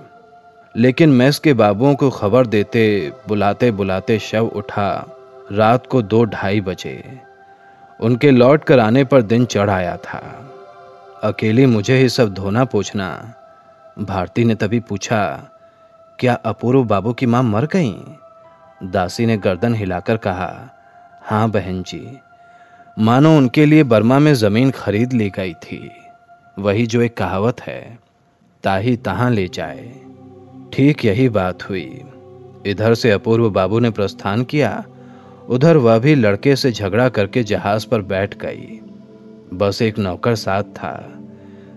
लेकिन 0.76 1.08
मैस 1.08 1.38
के 1.38 1.52
बाबुओं 1.52 1.94
को 1.94 2.10
खबर 2.10 2.46
देते, 2.46 3.12
बुलाते 3.28 3.70
बुलाते 3.70 4.18
शव 4.18 4.46
उठा। 4.46 5.06
रात 5.52 5.86
को 5.86 6.02
दो 6.02 6.24
ढाई 6.24 6.60
बजे। 6.60 7.20
उनके 8.00 8.30
लौट 8.30 8.64
कर 8.64 8.78
आने 8.78 9.04
पर 9.04 9.22
दिन 9.22 9.44
चढ़ 9.44 9.70
आया 9.70 9.96
था। 9.96 10.52
अकेले 11.22 11.66
मुझे 11.66 11.96
ही 11.96 12.08
सब 12.08 12.34
धोना 12.34 12.64
पूछना। 12.64 13.34
भारती 13.98 14.44
ने 14.44 14.54
तभी 14.54 14.80
पूछा, 14.80 15.50
क्या 16.18 16.34
अपूर्व 16.34 16.84
बाबू 16.84 17.12
की 17.12 17.26
माँ 17.26 17.42
मर 17.42 17.66
गई? 17.66 18.16
दासी 18.82 19.26
ने 19.26 19.36
गर्दन 19.36 19.74
हिलाकर 19.74 20.16
कहा 20.16 20.70
हाँ 21.22 21.50
बहन 21.50 21.82
जी। 21.82 22.18
मानो 22.98 23.36
उनके 23.36 23.66
लिए 23.66 23.82
बर्मा 23.82 24.18
में 24.18 24.34
ज़मीन 24.34 24.70
खरीद 24.70 25.12
ली 25.12 25.30
गई 25.30 25.54
थी। 25.54 26.05
वही 26.58 26.86
जो 26.86 27.00
एक 27.00 27.16
कहावत 27.16 27.60
है, 27.60 27.98
ताही 28.62 28.96
तहां 28.96 29.32
ले 29.32 29.48
जाए। 29.48 29.92
ठीक 30.72 31.04
यही 31.04 31.28
बात 31.28 31.70
हुई। 31.70 32.00
इधर 32.66 32.94
से 32.94 33.10
अपूर्व 33.10 33.50
बाबू 33.50 33.78
ने 33.78 33.90
प्रस्थान 33.90 34.44
किया, 34.44 34.84
उधर 35.48 35.76
वह 35.76 35.98
भी 35.98 36.14
लड़के 36.14 36.56
से 36.56 36.72
झगड़ा 36.72 37.08
करके 37.08 37.42
जहाज़ 37.42 37.88
पर 37.88 38.02
बैठ 38.02 38.38
गई। 38.38 38.80
बस 39.54 39.82
एक 39.82 39.98
नौकर 39.98 40.34
साथ 40.34 40.62
था। 40.62 41.18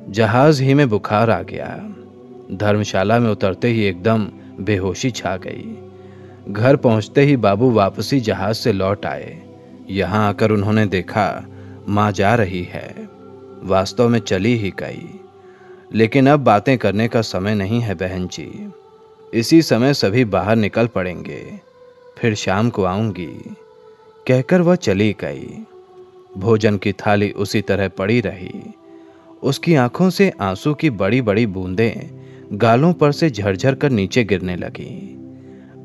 जहाज़ 0.09 0.63
ही 0.63 0.73
में 0.73 0.89
बुखार 0.89 1.29
आ 1.29 1.41
गया। 1.41 1.95
धर्मशाला 2.51 3.19
में 3.19 3.31
उतरते 3.31 3.67
ही 3.67 3.83
एकदम 3.83 4.27
बेहोशी 4.59 5.11
छा 5.11 5.37
गई। 5.37 5.77
घर 6.49 6.75
पहुँचते 6.75 7.21
ही 7.21 7.37
बाबू 7.37 7.71
वापसी 7.71 8.19
जहाज़ 8.19 8.55
से 8.55 8.71
लौट 8.71 9.05
आए। 9.05 9.41
यहाँ 9.89 10.29
आकर 10.29 10.51
उन्होंने 10.51 10.85
देखा, 10.85 11.47
माँ 11.89 12.11
जा 12.11 12.35
रही 12.35 12.63
है। 12.63 13.08
वास्तव 13.63 14.09
में 14.09 14.19
चली 14.19 14.55
ही 14.57 14.69
गई। 14.69 15.19
लेकिन 15.93 16.27
अब 16.27 16.39
बातें 16.39 16.77
करने 16.77 17.07
का 17.07 17.21
समय 17.21 17.55
नहीं 17.55 17.79
है, 17.79 17.95
बहन 17.95 18.27
जी। 18.27 18.71
इसी 19.33 19.61
समय 19.61 19.93
सभी 19.93 20.25
बाहर 20.25 20.55
निकल 20.55 20.87
पड़ेंगे। 20.87 21.59
फिर 22.17 22.35
शाम 22.35 22.69
को 22.69 22.83
आऊँगी। 22.83 23.55
कहकर 24.27 24.61
वह 24.61 24.75
चली 24.75 25.15
गई। 25.21 25.65
भोजन 26.37 26.77
की 26.77 26.93
थाली 26.93 27.31
उसी 27.31 27.61
तरह 27.61 27.87
पड़ी 27.87 28.21
रही। 28.21 28.73
उसकी 29.43 29.75
आँखों 29.75 30.09
से 30.09 30.33
आँसू 30.41 30.73
की 30.73 30.89
बड़ी 30.89 31.21
बड़ी 31.21 31.45
बूंदें 31.45 32.19
गालों 32.57 32.93
पर 32.93 33.11
से 33.11 33.29
झरझर 33.29 33.75
कर 33.75 33.89
नीचे 33.89 34.23
गिरने 34.23 34.55
लगी। 34.55 35.15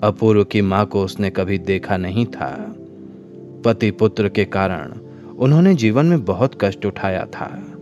अपूर्व 0.03 0.45
की 0.45 0.63
माँ 0.63 0.87
को 0.87 1.05
उसने 1.05 1.31
कभी 1.31 1.59
देखा 1.59 1.97
नहीं 1.97 2.27
था। 2.27 2.77
पति 3.65 3.91
पुत्र 3.91 4.29
के 4.29 4.45
कारण 4.45 4.93
उन्होंने 5.39 5.75
जीवन 5.75 6.07
में 6.07 6.25
बहुत 6.25 6.59
कष्ट 6.61 6.87
उठाया 6.87 7.25
था। 7.25 7.79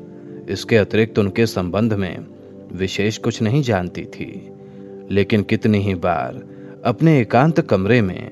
इसके 0.48 0.76
अतिरिक्त 0.76 1.18
उनके 1.18 1.46
संबंध 1.46 1.92
में 1.94 2.26
विशेष 2.72 3.18
कुछ 3.18 3.42
नहीं 3.42 3.62
जानती 3.62 4.04
थी। 4.04 4.52
लेकिन 5.10 5.42
कितनी 5.42 5.78
ही 5.78 5.94
बार 5.94 6.44
अपने 6.84 7.20
एकांत 7.20 7.60
कमरे 7.60 8.02
में 8.02 8.30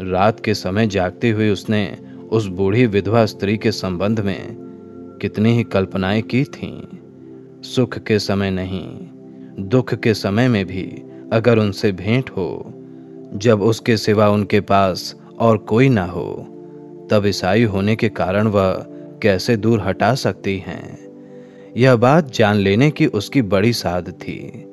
रात 0.00 0.40
के 0.40 0.54
समय 0.54 0.86
जागती 0.86 1.30
हुई 1.30 1.50
उसने 1.50 1.98
उस 2.30 2.46
बूढ़ी 2.46 2.86
विधवा 2.86 3.26
स्त्री 3.26 3.56
के 3.56 3.72
संबंध 3.72 4.20
में 4.20 4.56
कितनी 5.20 5.56
ही 5.56 5.64
कल्पनाएँ 5.64 6.22
की 6.22 6.44
थीं। 6.44 6.82
सुख 7.62 7.98
के 7.98 8.18
समय 8.18 8.50
नहीं, 8.50 8.98
दुख 9.68 9.94
के 9.94 10.14
समय 10.14 10.48
में 10.48 10.66
भी 10.66 11.02
अगर 11.32 11.58
उनसे 11.58 11.92
भेंट 11.92 12.30
हो, 12.30 12.72
जब 13.34 13.62
उसके 13.62 13.96
सिवा 13.96 14.28
उनके 14.28 14.60
पास 14.60 15.16
और 15.38 15.58
कोई 15.58 15.88
ना 15.88 16.04
हो 16.04 16.54
तब 17.10 17.26
ईसाई 17.26 17.64
होने 17.64 17.96
के 17.96 18.08
कारण 18.08 18.46
वह 18.46 18.86
कैसे 19.22 19.56
दूर 19.56 19.80
हटा 19.80 20.14
सकती 20.14 20.58
हैं? 20.58 21.08
यह 21.76 21.96
बात 21.96 22.30
जान 22.30 22.56
लेने 22.56 22.90
की 22.90 23.06
उसकी 23.06 23.42
बड़ी 23.42 23.72
साध 23.72 24.10
थी। 24.10 24.64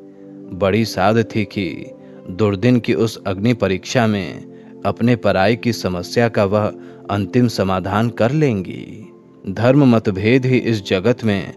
बड़ी 0.53 0.85
साध 0.85 1.25
थी 1.35 1.45
कि 1.45 1.91
दुर्दिन 2.29 2.79
की 2.79 2.93
उस 2.93 3.23
अग्नि 3.27 3.53
परीक्षा 3.53 4.07
में 4.07 4.55
अपने 4.85 5.15
पराई 5.15 5.55
की 5.55 5.73
समस्या 5.73 6.29
का 6.29 6.45
वह 6.45 6.73
अंतिम 7.09 7.47
समाधान 7.47 8.09
कर 8.09 8.31
लेंगी। 8.31 9.07
धर्म 9.49 9.95
मतभेद 9.95 10.45
ही 10.45 10.57
इस 10.57 10.87
जगत 10.87 11.23
में 11.23 11.53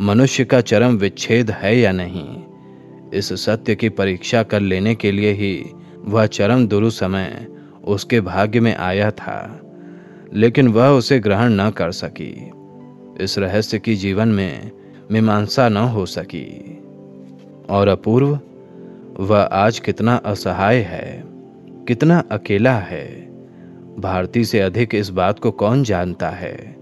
मनुष्य 0.00 0.44
का 0.44 0.60
चरम 0.60 0.96
विच्छेद 0.96 1.50
है 1.50 1.78
या 1.78 1.92
नहीं? 1.92 2.42
इस 3.14 3.32
सत्य 3.32 3.74
की 3.74 3.88
परीक्षा 3.88 4.42
कर 4.42 4.60
लेने 4.60 4.94
के 4.94 5.12
लिए 5.12 5.32
ही 5.32 5.64
वह 6.04 6.26
चरम 6.26 6.66
दुरु 6.66 6.90
समय 6.90 7.46
उसके 7.84 8.20
भाग्य 8.20 8.60
में 8.60 8.76
आया 8.76 9.10
था। 9.10 9.60
लेकिन 10.34 10.68
वह 10.68 10.88
उसे 10.88 11.18
ग्रहण 11.18 11.52
न 11.52 11.70
कर 11.70 11.90
सकी। 11.90 12.50
इस 13.20 13.38
रहस्य 13.38 13.78
की 13.78 13.96
जीवन 13.96 14.28
में 14.28 14.70
मीमांसा 15.12 15.68
न 15.68 15.76
हो 15.76 16.06
सकी। 16.06 16.78
और 17.70 17.88
अपूर्व, 17.88 18.40
वह 19.20 19.40
आज 19.40 19.78
कितना 19.78 20.16
असहाय 20.16 20.76
है, 20.76 21.24
कितना 21.88 22.24
अकेला 22.32 22.72
है। 22.72 23.28
भारती 23.98 24.44
से 24.44 24.60
अधिक 24.60 24.94
इस 24.94 25.08
बात 25.08 25.38
को 25.38 25.50
कौन 25.50 25.84
जानता 25.84 26.30
है? 26.30 26.76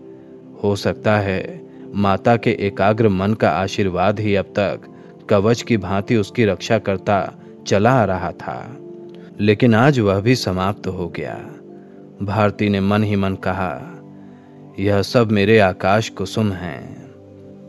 हो 0.62 0.76
सकता 0.76 1.16
है 1.16 1.66
माता 1.94 2.36
के 2.36 2.50
एकाग्र 2.50 3.08
मन 3.08 3.34
का 3.34 3.50
आशीर्वाद 3.50 4.20
ही 4.20 4.34
अब 4.34 4.44
तक 4.44 4.80
कवच 5.30 5.62
की 5.62 5.76
भांति 5.76 6.16
उसकी 6.16 6.44
रक्षा 6.44 6.78
करता 6.78 7.32
चला 7.66 7.90
आ 7.90 8.04
रहा 8.04 8.32
था। 8.32 8.76
लेकिन 9.40 9.74
आज 9.74 10.00
वह 10.00 10.20
भी 10.20 10.34
समाप्त 10.34 10.86
हो 10.86 11.08
गया। 11.08 11.50
भारती 12.22 12.68
ने 12.68 12.80
मन 12.80 13.02
ही 13.02 13.16
मन 13.16 13.34
कहा, 13.34 14.02
यह 14.78 15.02
सब 15.02 15.32
मेरे 15.32 15.58
आकाश 15.58 16.08
कुसुम 16.08 16.52
हैं। 16.52 17.10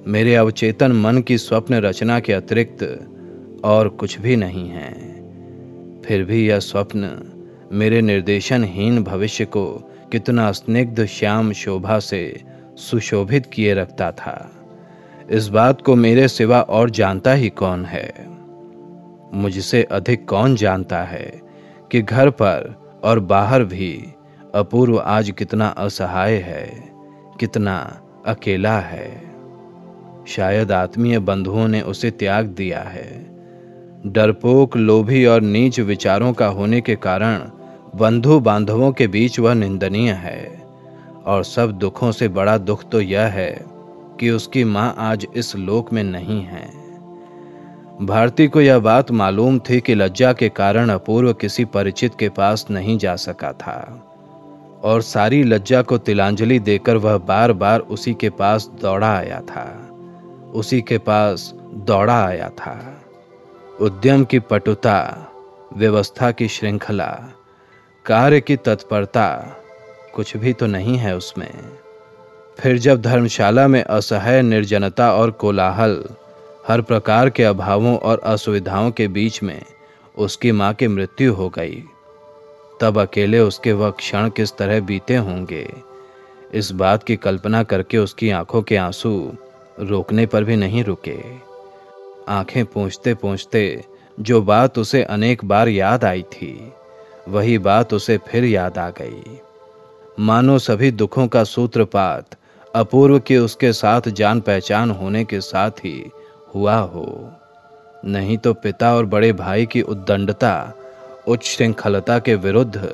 मेरे 0.07 0.35
अवचेतन 0.35 0.91
मन 0.91 1.21
की 1.21 1.37
स्वप्न 1.37 1.73
रचना 1.73 2.19
के 2.19 2.33
अतिरिक्त 2.33 3.07
और 3.63 3.89
कुछ 3.89 4.19
भी 4.19 4.35
नहीं 4.35 4.69
है। 4.69 4.93
फिर 6.01 6.23
भी 6.23 6.47
यह 6.47 6.59
स्वप्न 6.59 7.31
मेरे 7.71 8.01
निर्देशनहीन 8.01 9.03
भविष्य 9.03 9.45
को 9.45 9.91
कितना 10.11 10.51
स्निग्ध 10.51 11.05
श्याम 11.05 11.51
शोभा 11.51 11.99
से 11.99 12.41
सुशोभित 12.75 13.45
किए 13.45 13.73
रखता 13.73 14.11
था। 14.11 14.51
इस 15.31 15.47
बात 15.47 15.81
को 15.81 15.95
मेरे 15.95 16.27
सिवा 16.27 16.61
और 16.61 16.89
जानता 16.89 17.33
ही 17.33 17.49
कौन 17.49 17.85
है? 17.85 18.13
मुझसे 19.33 19.83
अधिक 19.83 20.27
कौन 20.27 20.55
जानता 20.55 21.03
है 21.03 21.41
कि 21.91 22.01
घर 22.01 22.29
पर 22.29 22.87
और 23.03 23.19
बाहर 23.19 23.63
भी 23.63 24.13
अपूर्व 24.57 24.99
आज 24.99 25.31
कितना 25.31 25.67
असहाय 25.67 26.33
है, 26.33 26.89
कितना 27.39 28.01
अकेला 28.27 28.79
है। 28.79 29.33
शायद 30.27 30.71
आत्मीय 30.71 31.19
बंधुओं 31.19 31.67
ने 31.67 31.81
उसे 31.81 32.11
त्याग 32.11 32.45
दिया 32.45 32.79
है। 32.79 33.25
डरपोक, 34.05 34.77
लोभी 34.77 35.25
और 35.25 35.41
नीच 35.41 35.79
विचारों 35.79 36.33
का 36.33 36.47
होने 36.47 36.81
के 36.81 36.95
कारण 36.95 37.39
बंधु 37.95 38.39
बांधवों 38.39 38.91
के 38.91 39.07
बीच 39.07 39.39
वह 39.39 39.53
निंदनीय 39.53 40.11
है। 40.11 40.63
और 41.25 41.43
सब 41.43 41.71
दुखों 41.71 42.11
से 42.11 42.27
बड़ा 42.27 42.57
दुख 42.57 42.89
तो 42.89 43.01
यह 43.01 43.21
है 43.21 43.65
कि 44.19 44.29
उसकी 44.29 44.63
माँ 44.63 44.95
आज 44.97 45.27
इस 45.35 45.55
लोक 45.55 45.93
में 45.93 46.03
नहीं 46.03 46.41
है। 46.41 46.69
भारती 48.01 48.47
को 48.47 48.61
यह 48.61 48.79
बात 48.79 49.11
मालूम 49.11 49.59
थी 49.59 49.79
कि 49.79 49.95
लज्जा 49.95 50.33
के 50.33 50.49
कारण 50.49 50.89
अपूर्व 50.89 51.33
किसी 51.33 51.65
परिचित 51.65 52.15
के 52.19 52.29
पास 52.29 52.67
नहीं 52.71 52.97
जा 52.97 53.15
सका 53.15 53.51
था। 53.51 54.06
और 54.87 55.01
सारी 55.01 55.43
लज्जा 55.43 55.81
को 55.81 55.97
तिलांजलि 55.97 56.59
देकर 56.59 56.97
वह 56.97 57.17
बार 57.17 57.51
बार 57.51 57.79
उसी 57.79 58.13
के 58.13 58.29
पास 58.29 58.69
दौड़ा 58.81 59.17
आया 59.17 59.41
था। 59.41 59.65
उसी 60.55 60.81
के 60.81 60.97
पास 60.97 61.51
दौड़ा 61.73 62.25
आया 62.25 62.49
था। 62.49 63.03
उद्यम 63.81 64.23
की 64.25 64.39
पटुता, 64.39 65.27
व्यवस्था 65.77 66.31
की 66.31 66.47
श्रृंखला, 66.47 67.09
कार्य 68.05 68.41
की 68.41 68.55
तत्परता 68.55 69.57
कुछ 70.15 70.37
भी 70.37 70.53
तो 70.53 70.67
नहीं 70.67 70.97
है 70.97 71.15
उसमें। 71.15 71.53
फिर 72.59 72.77
जब 72.77 73.01
धर्मशाला 73.01 73.67
में 73.67 73.83
असह्य, 73.83 74.41
निर्जनता 74.41 75.13
और 75.13 75.31
कोलाहल 75.31 76.03
हर 76.67 76.81
प्रकार 76.81 77.29
के 77.29 77.43
अभावों 77.43 77.97
और 77.97 78.19
असुविधाओं 78.19 78.91
के 78.91 79.07
बीच 79.07 79.43
में 79.43 79.61
उसकी 80.17 80.51
माँ 80.51 80.73
की 80.73 80.87
मृत्यु 80.87 81.33
हो 81.33 81.49
गई 81.49 81.83
तब 82.81 82.99
अकेले 83.01 83.39
उसके 83.39 83.73
वह 83.73 83.89
क्षण 83.89 84.29
किस 84.29 84.55
तरह 84.57 84.79
बीते 84.81 85.15
होंगे। 85.15 85.67
इस 86.53 86.71
बात 86.71 87.03
की 87.03 87.15
कल्पना 87.15 87.63
करके 87.63 87.97
उसकी 87.97 88.29
आँखों 88.29 88.61
के 88.61 88.75
आँसू 88.75 89.11
रोकने 89.79 90.25
पर 90.25 90.43
भी 90.43 90.55
नहीं 90.55 90.83
रुके। 90.83 91.17
आँखें 92.29 92.65
पूछते 92.65 93.13
पूछते 93.13 93.83
जो 94.19 94.41
बात 94.41 94.77
उसे 94.79 95.03
अनेक 95.03 95.45
बार 95.45 95.67
याद 95.67 96.05
आई 96.05 96.21
थी, 96.23 96.73
वही 97.27 97.57
बात 97.57 97.93
उसे 97.93 98.17
फिर 98.27 98.43
याद 98.43 98.77
आ 98.77 98.89
गई। 98.89 99.39
मानो 100.19 100.57
सभी 100.59 100.91
दुखों 100.91 101.27
का 101.27 101.43
सूत्रपात 101.43 102.35
अपूर्व 102.75 103.19
के 103.19 103.37
उसके 103.37 103.71
साथ 103.73 104.09
जान 104.09 104.41
पहचान 104.41 104.91
होने 104.91 105.23
के 105.25 105.41
साथ 105.41 105.85
ही 105.85 106.11
हुआ 106.55 106.75
हो। 106.75 107.31
नहीं 108.05 108.37
तो 108.37 108.53
पिता 108.53 108.95
और 108.95 109.05
बड़े 109.05 109.31
भाई 109.33 109.65
की 109.65 109.81
उद्दंडता 109.81 110.73
उच्च 111.27 111.45
श्रृंखलता 111.45 112.19
के 112.19 112.35
विरुद्ध 112.35 112.93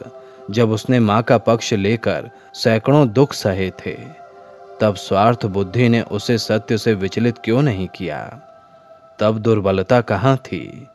जब 0.52 0.72
उसने 0.72 1.00
माँ 1.00 1.24
का 1.24 1.38
पक्ष 1.38 1.74
लेकर 1.74 2.30
सैकड़ों 2.54 3.10
दुख 3.10 3.34
सहे 3.34 3.72
थे, 3.72 3.98
तब 4.82 4.96
स्वार्थ 4.96 5.46
बुद्धि 5.46 5.89
ने 5.89 6.02
उसे 6.02 6.38
सत्य 6.38 6.78
से 6.78 6.93
विचलित 6.93 7.38
क्यों 7.38 7.62
नहीं 7.62 7.88
किया? 7.88 8.41
तब 9.19 9.38
दुर्बलता 9.38 10.02
कहाँ 10.02 10.38
थी? 10.38 10.88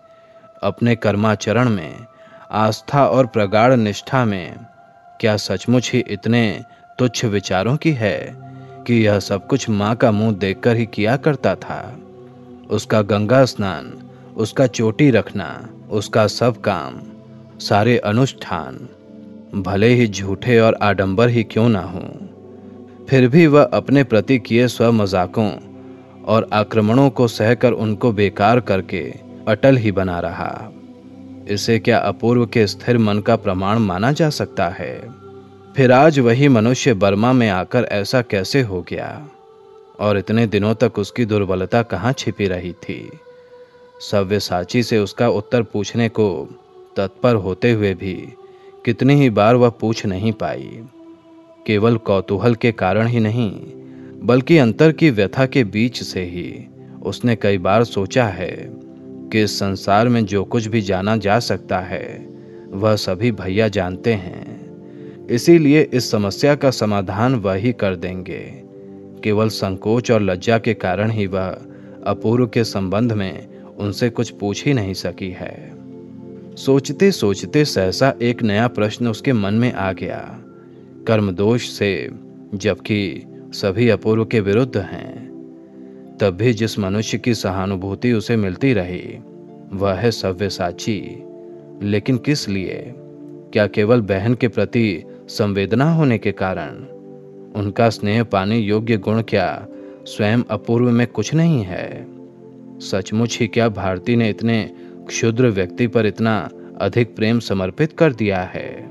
अपने 0.63 0.97
कर्माचरण 0.97 1.69
में, 1.69 2.07
आस्था 2.51 3.07
और 3.07 3.27
प्रगाढ़ 3.27 3.77
निष्ठा 3.77 4.25
में, 4.25 4.57
क्या 5.21 5.37
सचमुच 5.37 5.93
ही 5.93 5.99
इतने 5.99 6.65
तुच्छ 6.99 7.25
विचारों 7.25 7.77
की 7.77 7.93
है 7.93 8.37
कि 8.87 8.95
यह 8.95 9.21
सब 9.21 9.47
कुछ 9.47 9.69
माँ 9.69 9.97
का 9.97 10.11
मुँह 10.11 10.33
देखकर 10.33 10.77
ही 10.77 10.87
किया 10.87 11.17
करता 11.17 11.55
था? 11.55 11.99
उसका 12.71 13.03
गंगा 13.03 13.45
स्नान, 13.45 14.11
उसका 14.37 14.67
चोटी 14.67 15.11
रखना, 15.11 15.69
उसका 15.91 16.27
सब 16.27 16.61
काम 16.61 17.01
सारे 17.61 17.99
अनुष्ठान, 17.99 18.89
भले 19.55 19.89
ही 19.89 20.07
झूठे 20.07 20.59
और 20.61 20.75
आडंबर 20.75 21.29
ही 21.29 21.43
क्यों 21.45 21.69
ना 21.69 21.81
हों, 21.81 22.09
फिर 23.07 23.29
भी 23.29 23.47
वह 23.47 23.63
अपने 23.63 24.05
प्रति 24.05 24.39
किए 24.39 24.69
स्व 24.69 24.93
मजाकों 24.93 25.51
और 26.25 26.49
आक्रमणों 26.53 27.11
को 27.11 27.29
सहकर 27.29 27.73
उनको 27.73 28.13
बेकार 28.13 28.61
करके 28.61 29.15
अटल 29.49 29.77
ही 29.77 29.93
बना 29.93 30.21
रहा। 30.21 30.73
इसे 31.49 31.79
क्या 31.79 31.99
अपूर्व 31.99 32.47
के 32.47 32.67
स्थिर 32.67 32.99
मन 32.99 33.19
का 33.19 33.37
प्रमाण 33.37 33.79
माना 33.79 34.13
जा 34.13 34.31
सकता 34.31 34.69
है? 34.69 35.09
फिर 35.77 35.93
आज 35.93 36.19
वही 36.19 36.49
मनुष्य 36.49 36.95
बर्मा 36.95 37.33
में 37.33 37.49
आकर 37.49 37.85
ऐसा 37.85 38.23
कैसे 38.23 38.63
हो 38.63 38.83
गया? 38.83 39.29
और 40.01 40.19
इतने 40.19 40.47
दिनों 40.47 40.75
तक 40.75 40.99
उसकी 40.99 41.25
दुर्बलता 41.25 41.83
कहाँ 41.83 42.13
छिपी 42.13 42.47
रही 42.47 42.73
थी? 42.73 43.11
सव्य 44.01 44.41
साची 44.41 44.83
से 44.83 44.99
उसका 44.99 45.29
उत्तर 45.29 45.63
पूछने 45.63 46.09
को 46.09 46.49
तत्पर 46.99 47.35
होते 47.35 47.73
हुए 47.73 47.95
भी 47.95 48.15
कितनी 48.85 49.15
ही 49.15 49.31
बार 49.31 49.55
वह 49.55 49.69
पूछ 49.69 50.07
नहीं 50.07 50.33
पाई। 50.33 50.83
केवल 51.67 51.97
कौतूहल 51.97 52.55
के 52.55 52.73
कारण 52.73 53.07
ही 53.07 53.21
नहीं, 53.21 53.51
बल्कि 54.23 54.59
अंतर 54.59 54.93
की 54.93 55.11
व्यथा 55.11 55.47
के 55.47 55.65
बीच 55.65 56.03
से 56.03 56.25
ही 56.25 56.67
उसने 57.03 57.37
कई 57.37 57.59
बार 57.59 57.85
सोचा 57.85 58.25
है 58.25 58.57
कि 59.33 59.43
इस 59.43 59.59
संसार 59.59 60.09
में 60.09 60.25
जो 60.25 60.45
कुछ 60.45 60.67
भी 60.67 60.81
जाना 60.81 61.17
जा 61.17 61.39
सकता 61.39 61.79
है, 61.79 62.29
वह 62.71 62.97
सभी 62.97 63.33
भैया 63.33 63.69
जानते 63.69 64.13
हैं। 64.13 65.27
इसीलिए 65.27 65.91
इस 65.93 66.11
समस्या 66.11 66.55
का 66.55 66.71
समाधान 66.71 67.35
वह 67.35 67.55
ही 67.55 67.73
कर 67.73 67.97
देंगे। 67.97 68.63
केवल 69.25 69.49
संकोच 69.49 70.11
और 70.11 70.23
लज्जा 70.23 70.59
के 70.59 70.75
कारण 70.75 71.11
ही 71.11 71.27
वह 71.27 71.59
अपूर्व 72.07 72.47
के 72.47 72.65
संबंध 72.65 73.13
में 73.13 73.49
उनसे 73.65 74.11
कुछ 74.11 74.31
पूछ 74.31 74.67
ही 74.67 74.73
नहीं 74.75 74.95
सकी 74.95 75.31
है। 75.31 75.78
सोचते 76.59 77.13
सोचते 77.13 77.65
सहसा 77.65 78.15
एक 78.23 78.43
नया 78.43 78.69
प्रश्न 78.69 79.09
उसके 79.09 79.33
मन 79.33 79.55
में 79.55 79.73
आ 79.73 79.93
गया। 79.93 80.39
कर्म 81.07 81.31
दोष 81.31 81.69
से, 81.69 82.11
जबकि 82.55 83.23
सभी 83.53 83.89
अपूर्व 83.89 84.25
के 84.25 84.41
विरुद्ध 84.41 84.77
हैं। 84.77 85.29
तब 86.21 86.31
भी 86.31 86.53
जिस 86.53 86.79
मनुष्य 86.79 87.19
की 87.19 87.35
सहानुभूति 87.35 88.13
उसे 88.13 88.37
मिलती 88.37 88.73
रही, 88.73 89.19
वह 89.73 89.93
है 89.93 90.11
सव्यसाची। 90.11 91.23
लेकिन 91.83 92.17
किस 92.17 92.49
लिए? 92.49 92.95
क्या 93.53 93.67
केवल 93.67 94.01
बहन 94.01 94.35
के 94.35 94.49
प्रति 94.49 95.05
संवेदना 95.29 95.93
होने 95.93 96.19
के 96.19 96.33
कारण? 96.33 96.85
उनका 97.61 97.91
स्नेह 97.91 98.25
पाने 98.25 98.59
योग्य 98.59 98.97
गुण 98.97 99.23
क्या 99.23 99.67
स्वयं 100.05 100.43
अपूर्व 100.51 100.91
में 100.91 101.07
कुछ 101.07 101.35
नहीं 101.35 101.63
है? 101.63 102.07
सचमुच 102.79 103.39
ही 103.41 103.47
क्या 103.47 103.69
भारती 103.69 104.17
ने 104.17 104.31
इतने 104.31 104.88
क्षुद्र 105.09 105.47
व्यक्ति 105.47 105.87
पर 105.87 106.07
इतना 106.07 106.51
अधिक 106.81 107.17
प्रेम 107.17 107.39
समर्पित 107.41 107.93
कर 107.93 108.13
दिया 108.13 108.43
है। 108.43 108.91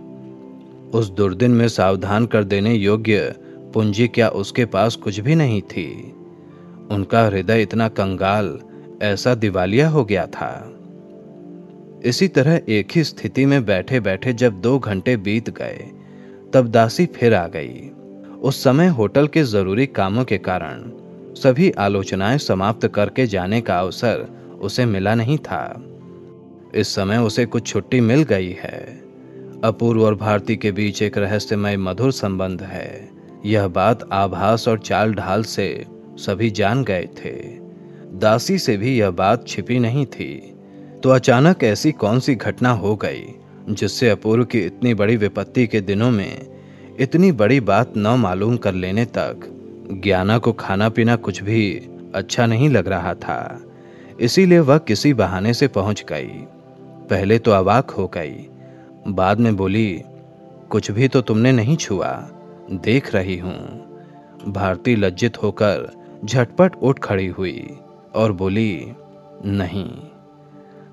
उस 0.94 1.10
दुर्दिन 1.10 1.52
में 1.52 1.68
सावधान 1.68 2.26
कर 2.26 2.44
देने 2.44 2.74
योग्य 2.74 3.36
पूंजी 3.74 4.08
क्या 4.08 4.30
उसके 4.30 4.66
पास 4.66 4.96
कुछ 4.96 5.20
भी 5.20 5.36
नहीं 5.36 5.62
थी। 5.62 6.14
उनका 6.92 7.26
हृदय 7.26 7.62
इतना 7.62 7.88
कंगाल, 7.88 8.60
ऐसा 9.02 9.36
दिवालिया 9.36 9.90
हो 9.90 10.06
गया 10.06 10.26
था। 10.26 10.74
इसी 12.06 12.28
तरह 12.28 12.62
एक 12.70 12.88
ही 12.96 13.04
स्थिति 13.04 13.46
में 13.46 13.66
बैठे 13.66 14.00
बैठे 14.00 14.34
जब 14.34 14.62
दो 14.62 14.80
घंटे 14.80 15.18
बीत 15.18 15.50
गए, 15.50 15.92
तब 16.54 16.68
दासी 16.68 17.06
फिर 17.06 17.34
आ 17.34 17.48
गई। 17.48 17.92
उस 18.42 18.64
समय 18.64 18.88
होटल 18.88 19.28
के 19.28 19.44
ज़रूरी 19.44 19.86
कामों 19.86 20.24
के 20.24 20.38
कारण 20.38 20.92
सभी 21.34 21.72
आलोचनाएँ 21.72 22.38
समाप्त 22.38 22.88
करके 22.88 23.28
जाने 23.28 23.62
का 23.62 23.80
अवसर 23.80 24.28
उसे 24.62 24.86
मिला 24.86 25.16
नहीं 25.16 25.38
था। 25.38 25.87
इस 26.78 26.96
समय 26.96 27.18
उसे 27.18 27.46
कुछ 27.46 27.68
छुट्टी 27.68 28.02
मिल 28.02 28.24
गई 28.24 28.58
है। 28.62 29.04
अपूर्व 29.63 30.06
और 30.06 30.16
भारती 30.16 30.56
के 30.56 30.72
बीच 30.72 31.02
एक 31.02 31.18
रहस्यमय 31.18 31.78
मधुर 31.78 32.12
संबंध 32.12 32.62
है। 32.62 33.10
यह 33.46 33.68
बात 33.68 34.10
आभास 34.12 34.68
और 34.68 34.80
चाल 34.80 35.13
ढाल 35.13 35.44
से 35.44 35.86
सभी 36.16 36.50
जान 36.50 36.84
गए 36.84 37.10
थे। 37.18 37.34
दासी 38.13 38.60
से 38.60 38.78
भी 38.78 39.00
यह 39.00 39.10
बात 39.10 39.48
छिपी 39.48 39.80
नहीं 39.80 40.06
थी। 40.06 40.56
तो 41.04 41.10
अचानक 41.10 41.63
ऐसी 41.63 41.92
कौन 41.92 42.20
सी 42.20 42.36
घटना 42.36 42.70
हो 42.70 42.96
गई, 42.96 43.24
जिससे 43.70 44.10
अपूर्व 44.10 44.46
की 44.46 44.60
इतनी 44.60 44.94
बड़ी 44.94 45.18
विपत्ति 45.18 45.68
के 45.68 45.82
दिनों 45.82 46.12
में 46.12 46.48
इतनी 47.00 47.32
बड़ी 47.32 47.60
बात 47.60 47.94
न 47.98 48.08
मालूम 48.08 48.58
कर 48.58 48.74
लेने 48.74 49.06
तक 49.06 49.40
ज्ञाना 50.04 50.38
को 50.38 50.54
खाना 50.54 50.90
पीना 50.90 51.16
कुछ 51.16 51.44
भी 51.44 51.90
अच्छा 52.16 52.46
नहीं 52.46 52.70
लग 52.70 52.88
रहा 52.88 53.13
था। 53.13 53.63
इसीलिए 54.20 54.60
वह 54.60 54.78
किसी 54.78 55.13
बहाने 55.13 55.54
से 55.54 55.68
पहुँच 55.68 56.06
गई। 56.10 56.48
पहले 57.10 57.39
तो 57.39 57.52
अवाक 57.52 57.89
हो 57.89 58.08
गई। 58.08 58.48
बाद 59.08 59.39
में 59.39 59.56
बोली, 59.56 60.02
कुछ 60.70 60.91
भी 60.91 61.08
तो 61.08 61.22
तुमने 61.22 61.52
नहीं 61.52 61.76
छुआ, 61.78 62.12
देख 62.72 63.13
रही 63.15 63.38
हूँ। 63.38 63.88
भारती 64.48 64.96
लज्जित 64.96 65.43
होकर 65.43 65.91
झटपट 66.26 66.76
उठ 66.76 67.00
खड़ी 67.00 67.28
हुई 67.28 67.78
और 68.15 68.32
बोली, 68.32 68.91
नहीं। 69.46 69.89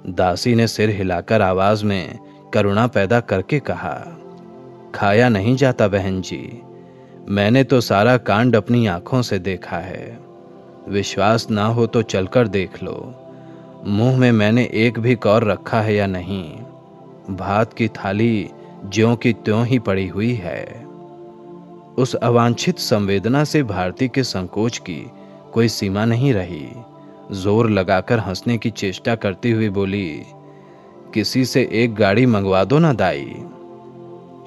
दासी 0.06 0.54
ने 0.54 0.66
सिर 0.66 0.90
हिलाकर 0.90 1.42
आवाज़ 1.42 1.84
में 1.84 2.18
करुणा 2.54 2.86
पैदा 2.86 3.20
करके 3.20 3.60
कहा, 3.60 3.94
खाया 4.94 5.28
नहीं 5.28 5.56
जाता 5.56 5.88
बहन 5.88 6.20
जी। 6.20 6.62
मैंने 7.28 7.64
तो 7.64 7.80
सारा 7.80 8.16
कांड 8.16 8.56
अपनी 8.56 8.86
आँखों 8.86 9.22
से 9.22 9.38
देखा 9.38 9.76
है। 9.76 10.18
विश्वास 10.88 11.50
ना 11.50 11.66
हो 11.66 11.86
तो 11.86 12.02
चलकर 12.02 12.48
देख 12.48 12.82
लो। 12.82 12.96
मुँह 13.86 14.16
में 14.18 14.32
मैंने 14.32 14.70
एक 14.72 14.98
भी 14.98 15.14
कौर 15.14 15.44
रखा 15.44 15.80
है 15.80 15.94
या 15.94 16.06
नहीं? 16.06 16.52
भात 17.30 17.72
की 17.72 17.88
थाली 17.88 18.50
ज्यों 18.86 19.16
की 19.16 19.32
त्यों 19.32 19.66
ही 19.66 19.78
पड़ी 19.78 20.06
हुई 20.08 20.32
है। 20.34 20.86
उस 21.98 22.14
अवांछित 22.14 22.78
संवेदना 22.78 23.44
से 23.44 23.62
भारती 23.62 24.08
के 24.08 24.22
संकोच 24.22 24.78
की 24.78 25.10
कोई 25.52 25.68
सीमा 25.68 26.04
नहीं 26.04 26.32
रही। 26.34 26.68
ज़ोर 27.32 27.70
लगाकर 27.70 28.18
हंसने 28.18 28.58
की 28.58 28.70
चेष्टा 28.70 29.14
करती 29.14 29.50
हुई 29.50 29.68
बोली, 29.68 30.22
किसी 31.14 31.44
से 31.44 31.68
एक 31.72 31.94
गाड़ी 31.94 32.26
मंगवा 32.26 32.64
दो 32.64 32.78
ना 32.78 32.92
दाई। 32.92 33.36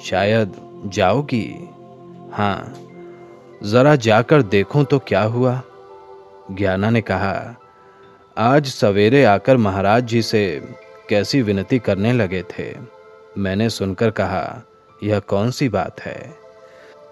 शायद 0.02 0.56
जाओगी? 0.86 1.70
हाँ 2.34 2.74
जरा 3.64 3.96
जाकर 3.96 4.42
देखूँ 4.42 4.84
तो 4.86 5.00
क्या 5.00 5.24
हुआ? 5.24 5.62
ज्ञाना 6.52 6.90
ने 6.90 7.02
कहा 7.02 7.56
आज 8.38 8.66
सवेरे 8.66 9.24
आकर 9.24 9.58
महाराज 9.58 10.04
जी 10.04 10.22
से 10.22 10.62
कैसी 11.10 11.42
विनती 11.42 11.80
करने 11.80 12.14
लगे 12.14 12.44
थे। 12.44 12.66
मैंने 13.38 13.70
सुनकर 13.70 14.12
कहा, 14.12 14.64
यह 15.04 15.20
कौन 15.20 15.52
सी 15.52 15.70
बात 15.70 16.02
है? 16.02 16.34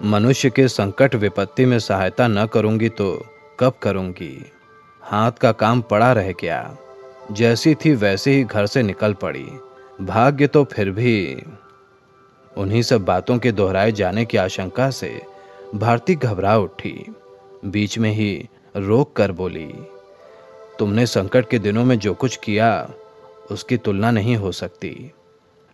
मनुष्य 0.03 0.49
के 0.49 0.67
संकट 0.67 1.15
विपत्ति 1.15 1.65
में 1.65 1.79
सहायता 1.79 2.27
न 2.27 2.45
करूँगी 2.45 2.89
तो 2.89 3.25
कब 3.59 3.73
करूँगी? 3.81 4.51
हाथ 5.01 5.31
का 5.31 5.51
काम 5.51 5.81
पड़ा 5.81 6.11
रह 6.13 6.31
गया। 6.31 6.77
जैसी 7.31 7.75
थी 7.75 7.93
वैसे 7.93 8.31
ही 8.31 8.43
घर 8.43 8.65
से 8.65 8.83
निकल 8.83 9.13
पड़ी। 9.13 9.47
भाग्य 10.01 10.47
तो 10.47 10.63
फिर 10.63 10.91
भी 10.91 11.43
उन्हीं 12.57 12.81
सब 12.81 13.05
बातों 13.05 13.37
के 13.37 13.51
दोहराए 13.51 13.91
जाने 13.91 14.25
की 14.25 14.37
आशंका 14.37 14.89
से 14.89 15.21
भारती 15.75 16.15
घबरा 16.15 16.57
उठी। 16.57 17.15
बीच 17.65 17.97
में 17.97 18.11
ही 18.11 18.49
रोक 18.77 19.15
कर 19.15 19.31
बोली 19.31 19.73
तुमने 20.79 21.05
संकट 21.05 21.49
के 21.49 21.59
दिनों 21.59 21.83
में 21.85 21.97
जो 21.99 22.13
कुछ 22.13 22.35
किया, 22.35 22.89
उसकी 23.51 23.77
तुलना 23.77 24.11
नहीं 24.11 24.35
हो 24.35 24.51
सकती। 24.51 25.11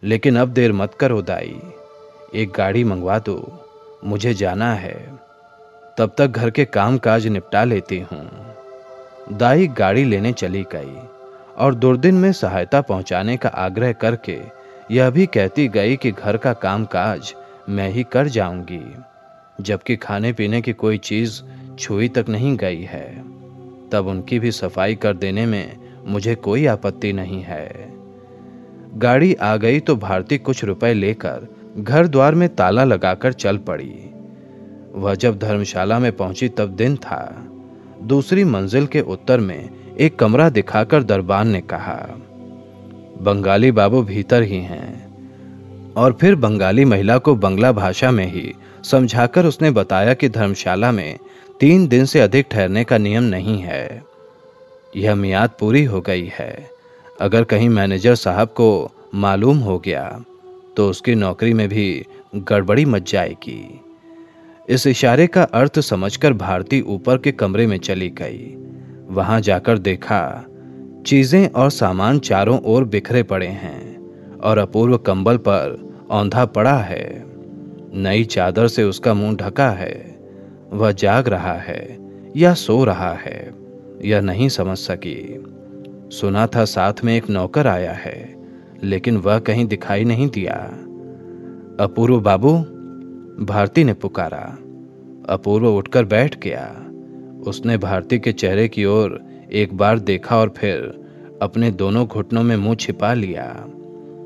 लेकिन 0.04 0.38
अब 0.38 0.50
देर 0.50 0.72
मत 0.72 0.94
करो 0.94 1.22
दाई 1.22 1.62
एक 2.36 2.52
गाड़ी 2.52 2.84
मंगवा 2.84 3.20
दो, 3.20 3.68
मुझे 4.04 4.34
जाना 4.34 4.74
है। 4.74 4.96
तब 5.98 6.14
तक 6.18 6.28
घर 6.28 6.50
के 6.50 6.66
काम 6.66 6.98
काज 6.98 7.28
निपटा 7.28 7.64
लेती 7.64 8.00
हूँ। 8.00 8.30
दाई 9.32 9.68
गाड़ी 9.68 10.04
लेने 10.04 10.32
चली 10.34 10.66
गई 10.72 10.98
और 11.58 11.76
दुर्दिन 11.76 12.16
में 12.16 12.32
सहायता 12.34 12.82
पहुँचाने 12.82 13.38
का 13.38 13.50
आग्रह 13.50 13.92
करके 13.94 14.40
यह 14.92 15.10
भी 15.10 15.26
कहती 15.26 15.68
गई 15.68 15.96
कि 15.96 16.12
घर 16.12 16.38
का 16.38 16.54
काम 16.54 16.86
काज 16.86 17.34
मैं 17.70 17.90
ही 17.90 18.04
कर 18.04 18.28
जाऊँगी, 18.28 18.84
जबकि 19.62 19.96
खाने 19.96 20.34
पीने 20.34 20.62
की 20.62 20.74
कोई 20.74 20.98
चीज़ 20.98 21.42
छुई 21.80 22.08
तक 22.10 22.30
नहीं 22.30 22.56
गई 22.58 22.82
है। 22.82 23.41
तब 23.92 24.08
उनकी 24.08 24.40
भी 24.40 24.52
सफ़ाई 24.52 24.96
कर 24.96 25.14
देने 25.14 25.46
में 25.46 25.78
मुझे 26.06 26.36
कोई 26.36 26.66
आपत्ति 26.66 27.14
नहीं 27.14 27.42
है। 27.42 27.90
गाड़ी 28.96 29.34
आ 29.34 29.56
गई 29.56 29.80
तो 29.80 29.96
भारती 29.96 30.38
कुछ 30.38 30.64
रुपए 30.64 30.94
लेकर 30.94 31.48
घर 31.78 32.08
द्वार 32.08 32.36
में 32.36 32.48
ताला 32.56 32.84
लगाकर 32.84 33.34
चल 33.34 33.58
पड़ी। 33.58 33.94
वह 34.94 35.16
जब 35.16 35.38
धर्मशाला 35.40 36.00
में 36.00 36.12
पहुँची 36.12 36.50
तब 36.50 36.70
दिन 36.70 36.96
था। 36.96 37.48
दूसरी 38.04 38.44
मंजिल 38.44 38.88
के 38.88 39.02
उत्तर 39.02 39.40
में 39.40 39.70
एक 39.96 40.18
कमरा 40.20 40.50
दिखाकर 40.50 41.04
दरबान 41.04 41.48
ने 41.48 41.62
कहा, 41.64 41.98
बंगाली 43.22 43.72
बाबू 43.72 44.02
भीतर 44.04 44.44
ही 44.44 44.58
हैं। 44.58 45.01
और 45.98 46.18
फिर 46.22 46.36
बंगाली 46.36 46.86
महिला 46.86 47.18
को 47.18 47.36
बंगला 47.36 47.72
भाषा 47.72 48.12
में 48.12 48.26
ही 48.26 48.54
समझाकर 48.84 49.46
उसने 49.46 49.72
बताया 49.72 50.14
कि 50.14 50.30
धर्मशाला 50.30 50.92
में 50.92 51.18
तीन 51.60 51.88
दिन 51.88 52.06
से 52.06 52.20
अधिक 52.20 52.48
ठहरने 52.52 52.84
का 52.84 52.98
नियम 52.98 53.24
नहीं 53.24 53.60
है। 53.60 54.04
यह 54.96 55.16
मियाद 55.16 55.50
पूरी 55.60 55.84
हो 55.84 56.02
गई 56.02 56.32
है। 56.34 56.70
अगर 57.22 57.44
कहीं 57.44 57.70
मैनेजर 57.70 58.16
साहब 58.16 58.48
को 58.48 58.92
मालूम 59.16 59.58
हो 59.58 59.78
गया 59.80 60.24
तो 60.78 60.90
उसकी 60.90 61.16
नौकरी 61.16 61.54
में 61.54 61.68
भी 61.70 62.06
गड़बड़ी 62.36 62.86
मच 62.86 63.12
जाएगी। 63.12 63.82
इस 64.70 64.88
इशारे 64.88 65.28
का 65.28 65.44
अर्थ 65.44 65.80
समझकर 65.80 66.34
भारती 66.34 66.82
ऊपर 66.82 67.18
के 67.18 67.32
कमरे 67.32 67.68
में 67.68 67.78
चली 67.80 68.10
गई। 68.12 68.56
वहाँ 69.10 69.40
जाकर 69.42 69.78
देखा, 69.78 70.46
चीज़ें 71.06 71.50
और 71.50 71.70
सामान 71.70 72.20
चारों 72.20 72.60
ओर 72.64 72.84
बिखरे 72.86 73.24
पड़े 73.24 73.48
हैं। 73.48 73.91
और 74.44 74.58
अपूर्व 74.58 74.98
कंबल 74.98 75.38
पर 75.38 75.92
औंधा 76.10 76.46
पड़ा 76.46 76.78
है। 76.78 77.24
नई 77.94 78.24
चादर 78.24 78.68
से 78.68 78.84
उसका 78.84 79.14
मुँह 79.14 79.36
ढका 79.36 79.70
है। 79.70 80.20
वह 80.74 80.92
जाग 80.92 81.28
रहा 81.28 81.54
है 81.54 81.98
या 82.38 82.54
सो 82.54 82.84
रहा 82.84 83.14
है, 83.14 83.52
यह 84.04 84.22
नहीं 84.22 84.50
समझ 84.50 84.78
सकी। 84.78 85.46
सुना 86.12 86.48
था 86.48 86.66
साथ 86.66 86.94
में 87.04 87.18
एक 87.18 87.30
नौकर 87.30 87.68
आया 87.68 87.92
है, 87.92 88.36
लेकिन 88.84 89.18
वह 89.18 89.40
कहीं 89.40 89.66
दिखाई 89.66 90.04
नहीं 90.04 90.30
दिया। 90.30 90.56
अपूर्व 91.84 92.20
बाबू, 92.20 92.54
भारती 93.46 93.84
ने 93.84 93.94
पुकारा। 93.94 94.58
अपूर्व 95.30 95.68
उठकर 95.68 96.06
बैठ 96.06 96.40
गया। 96.40 96.86
उसने 97.48 97.78
भारती 97.78 98.20
के 98.20 98.32
चेहरे 98.32 98.68
की 98.68 98.86
ओर 98.86 99.20
एक 99.54 99.74
बार 99.74 100.00
देखा 100.00 100.38
और 100.38 100.54
फिर 100.58 101.02
अपने 101.42 101.72
दोनों 101.72 102.08
घुटनों 102.08 102.44
में 102.44 102.58
मुँह 102.58 102.76
छिपा 102.76 103.14
लिया। 103.14 103.66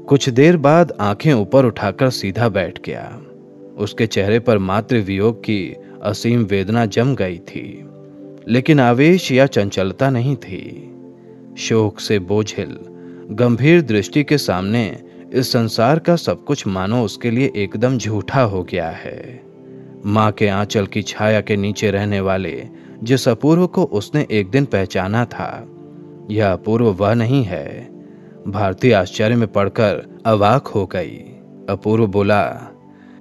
कुछ 0.10 0.30
देर 0.30 0.58
बाद 0.58 0.92
आँखें 1.00 1.34
ऊपर 1.34 1.66
उठाकर 1.66 2.10
सीधा 2.10 2.50
बैठ 2.50 2.80
गया। 2.86 3.22
उसके 3.78 4.08
चेहरे 4.08 4.40
पर 4.40 4.58
मात्र 4.58 4.98
वियोग 4.98 5.40
की 5.40 5.76
असीम 6.04 6.44
वेदना 6.44 6.86
जम 6.86 7.16
गई 7.16 7.38
थी, 7.38 7.86
लेकिन 8.48 8.80
आवेश 8.80 9.32
या 9.32 9.46
चंचलता 9.46 10.10
नहीं 10.10 10.36
थी। 10.36 10.92
शोक 11.58 12.00
से 12.00 12.20
बोझिल, 12.20 12.78
गंभीर 13.32 13.82
दृष्टि 13.82 14.24
के 14.24 14.38
सामने 14.38 15.04
इस 15.34 15.52
संसार 15.52 16.00
का 16.00 16.16
सब 16.16 16.44
कुछ 16.44 16.68
मानो 16.68 17.04
उसके 17.04 17.32
लिए 17.32 17.52
एकदम 17.56 17.98
झूठा 17.98 18.42
हो 18.42 18.64
गया 18.64 18.90
है। 18.90 19.44
माँ 20.06 20.32
के 20.32 20.48
आंचल 20.48 20.86
की 20.86 21.02
छाया 21.02 21.42
के 21.42 21.56
नीचे 21.56 21.92
रहने 21.92 22.20
वाले, 22.20 22.68
जिस 23.04 23.28
अपूर्व 23.30 23.68
को 23.68 23.84
उसने 23.84 24.28
एक 24.32 24.50
दिन 24.50 24.66
पहचाना 24.66 25.26
था, 25.26 25.68
यह 26.32 26.52
अपूर्व 26.52 26.86
वह 26.86 27.14
नहीं 27.14 27.44
है 27.44 27.95
भारती 28.48 28.92
आश्चर्य 28.92 29.36
में 29.36 29.48
पड़कर 29.48 30.20
अवाक 30.26 30.68
हो 30.68 30.86
गई। 30.86 31.18
अपूर्व 31.70 32.08
बोला, 32.08 32.72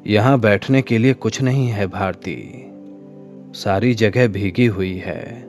यहाँ 0.07 0.41
बैठने 0.41 0.83
के 0.83 0.99
लिए 0.99 1.15
कुछ 1.15 1.43
नहीं 1.43 1.69
है 1.69 1.87
भारती। 1.87 2.71
सारी 3.59 3.95
जगह 3.95 4.29
भीगी 4.29 4.67
हुई 4.67 4.97
है। 4.97 5.49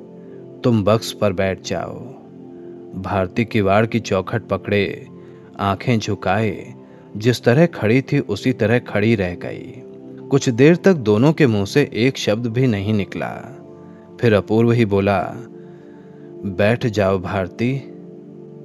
तुम 0.62 0.84
बक्स 0.84 1.12
पर 1.12 1.34
बैठ 1.34 1.62
जाओ। 1.62 2.00
भारती 3.02 3.46
किवाड़ 3.46 3.86
की 3.86 4.00
चौखट 4.00 4.44
पकड़े, 4.44 5.08
आँखें 5.60 6.00
झुकाए। 6.00 6.74
जिस 7.18 7.44
तरह 7.44 7.66
खड़ी 7.66 8.02
थी, 8.02 8.20
उसी 8.20 8.54
तरह 8.54 8.80
खड़ी 8.80 9.16
रह 9.16 9.36
गई। 9.36 9.74
कुछ 10.30 10.50
देर 10.50 10.76
तक 10.76 10.94
दोनों 10.94 11.34
के 11.34 11.48
मुँह 11.48 11.66
से 11.66 11.90
एक 11.94 12.18
शब्द 12.18 12.48
भी 12.48 12.68
नहीं 12.68 12.94
निकला। 12.94 13.62
फिर 14.22 14.34
अपूर्व 14.34 14.72
ही 14.72 14.86
बोला, 14.86 15.36
बैठ 16.46 16.86
जाओ 16.86 17.20
भारती। 17.20 17.92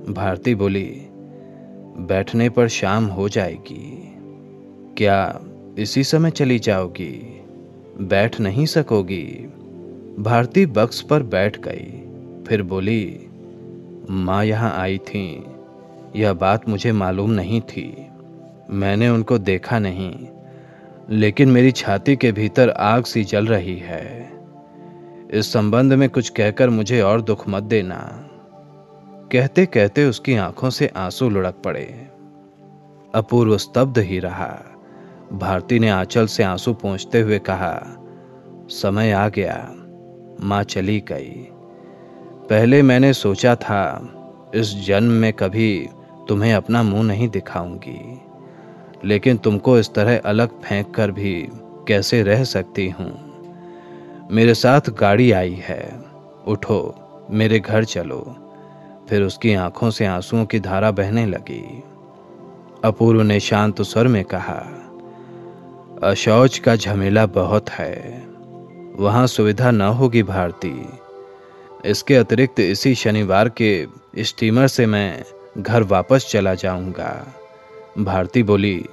भारती 0.09 0.55
बोली, 0.55 1.07
बैठने 1.99 2.49
पर 2.49 2.69
शाम 2.69 3.07
हो 3.07 3.29
जाएगी। 3.29 4.15
क्या 4.97 5.41
इसी 5.79 6.05
समय 6.05 6.31
चली 6.31 6.59
जाओगी? 6.59 7.41
बैठ 8.01 8.41
नहीं 8.41 8.67
सकोगी? 8.67 9.51
भारती 10.19 10.67
बक्स 10.67 11.01
पर 11.01 11.23
बैठ 11.23 11.61
गई। 11.61 12.03
फिर 12.49 12.63
बोली, 12.63 13.21
माँ 14.11 14.45
यहाँ 14.45 14.75
आई 14.77 14.99
थी। 14.99 15.45
यह 16.17 16.33
बात 16.33 16.69
मुझे 16.69 16.93
मालूम 16.93 17.31
नहीं 17.31 17.61
थी। 17.61 18.07
मैंने 18.71 19.09
उनको 19.09 19.39
देखा 19.39 19.79
नहीं। 19.79 20.27
लेकिन 21.11 21.49
मेरी 21.49 21.73
छाती 21.73 22.17
के 22.17 22.33
भीतर 22.33 22.71
आग 22.71 23.05
सी 23.05 23.25
जल 23.25 23.47
रही 23.47 23.79
है। 23.79 24.33
इस 25.33 25.53
संबंध 25.53 25.93
में 25.93 26.09
कुछ 26.09 26.29
कहकर 26.29 26.71
मुझे 26.71 27.01
और 27.01 27.23
दुख 27.23 27.49
मत 27.49 27.63
देना। 27.63 28.27
कहते 29.33 29.67
कहते 29.67 30.05
उसकी 30.05 30.37
आँखों 30.37 30.71
से 30.71 30.87
आँसू 30.87 31.29
लुढ़क 31.31 31.55
पड़े। 31.65 32.09
अपूर्व 33.15 33.59
स्तब्ध 33.59 33.99
ही 33.99 34.19
रहा। 34.19 34.61
भारती 35.33 35.79
ने 35.79 35.89
आंचल 35.89 36.27
से 36.27 36.43
आँसू 36.43 36.75
पहुँचते 36.75 37.21
हुए 37.21 37.39
कहा, 37.39 37.83
समय 38.71 39.13
आ 39.13 39.29
गया, 39.29 39.75
माँ 40.41 40.63
चली 40.63 41.01
गई। 41.01 41.49
पहले 42.51 42.83
मैंने 42.83 43.13
सोचा 43.13 43.55
था, 43.55 44.13
इस 44.55 44.87
जन्म 44.87 45.11
में 45.11 45.33
कभी 45.33 45.89
तुम्हें 46.29 46.55
अपना 46.55 46.83
मुँह 46.83 47.03
नहीं 47.03 47.29
दिखाऊँगी। 47.29 48.21
लेकिन 49.05 49.37
तुमको 49.37 49.79
इस 49.79 49.95
तरह 49.95 50.19
अलग 50.19 50.61
फेंक 50.61 50.95
कर 50.95 51.11
भी 51.11 51.49
कैसे 51.89 52.23
रह 52.23 52.45
सकती 52.45 52.89
हूँ? 52.89 53.43
मेरे 54.31 54.55
साथ 54.55 54.81
गाड़ी 54.91 55.33
आई 55.33 55.55
है, 55.55 56.03
उठो, 56.47 56.95
मेरे 57.31 57.61
घर 57.61 57.85
चलो। 57.85 58.47
फिर 59.11 59.23
उसकी 59.23 59.55
आँखों 59.55 59.91
से 59.91 60.07
आंसुओं 60.07 60.45
की 60.45 60.61
धारा 60.61 60.91
बहने 60.91 61.27
लगी। 61.27 61.83
अपूर्व 62.85 63.23
ने 63.23 63.41
शांत 63.41 63.83
स्वर 63.83 64.07
में 64.07 64.25
कहा, 64.25 64.87
अशौच 66.03 66.59
का 66.59 66.77
झमेला 66.77 67.27
बहुत 67.27 67.71
है। 67.71 68.27
वहाँ 68.97 69.27
सुविधा 69.27 69.71
न 69.71 69.81
होगी 69.81 70.23
भारती। 70.23 70.89
इसके 71.85 72.17
अतिरिक्त 72.17 72.61
इसी 72.61 72.95
शनिवार 72.95 73.49
के 73.49 73.87
स्टीमर 74.19 74.67
से 74.67 74.87
मैं 74.87 75.25
घर 75.59 75.83
वापस 75.83 76.29
चला 76.31 76.55
जाऊँगा। 76.55 77.35
भारती 77.99 78.43
बोली, 78.43 78.87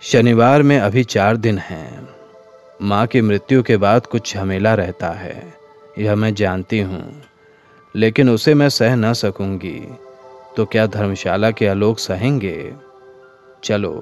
शनिवार 0.00 0.62
में 0.62 0.78
अभी 0.78 1.04
चार 1.04 1.36
दिन 1.36 1.58
हैं। 1.58 2.08
माँ 2.82 3.06
की 3.06 3.20
मृत्यु 3.20 3.62
के 3.62 3.76
बाद 3.76 4.06
कुछ 4.06 4.34
झमेला 4.34 4.74
रहता 4.74 5.10
है। 5.10 5.54
यह 5.98 6.14
मैं 6.14 6.34
जानती 6.34 6.80
हूँ। 6.80 7.22
लेकिन 7.94 8.30
उसे 8.30 8.54
मैं 8.54 8.68
सह 8.68 8.94
न 8.96 9.12
सकूँगी। 9.14 9.80
तो 10.56 10.64
क्या 10.64 10.86
धर्मशाला 10.88 11.50
के 11.50 11.66
आलोक 11.66 11.98
सहेंगे? 11.98 12.72
चलो, 13.64 13.92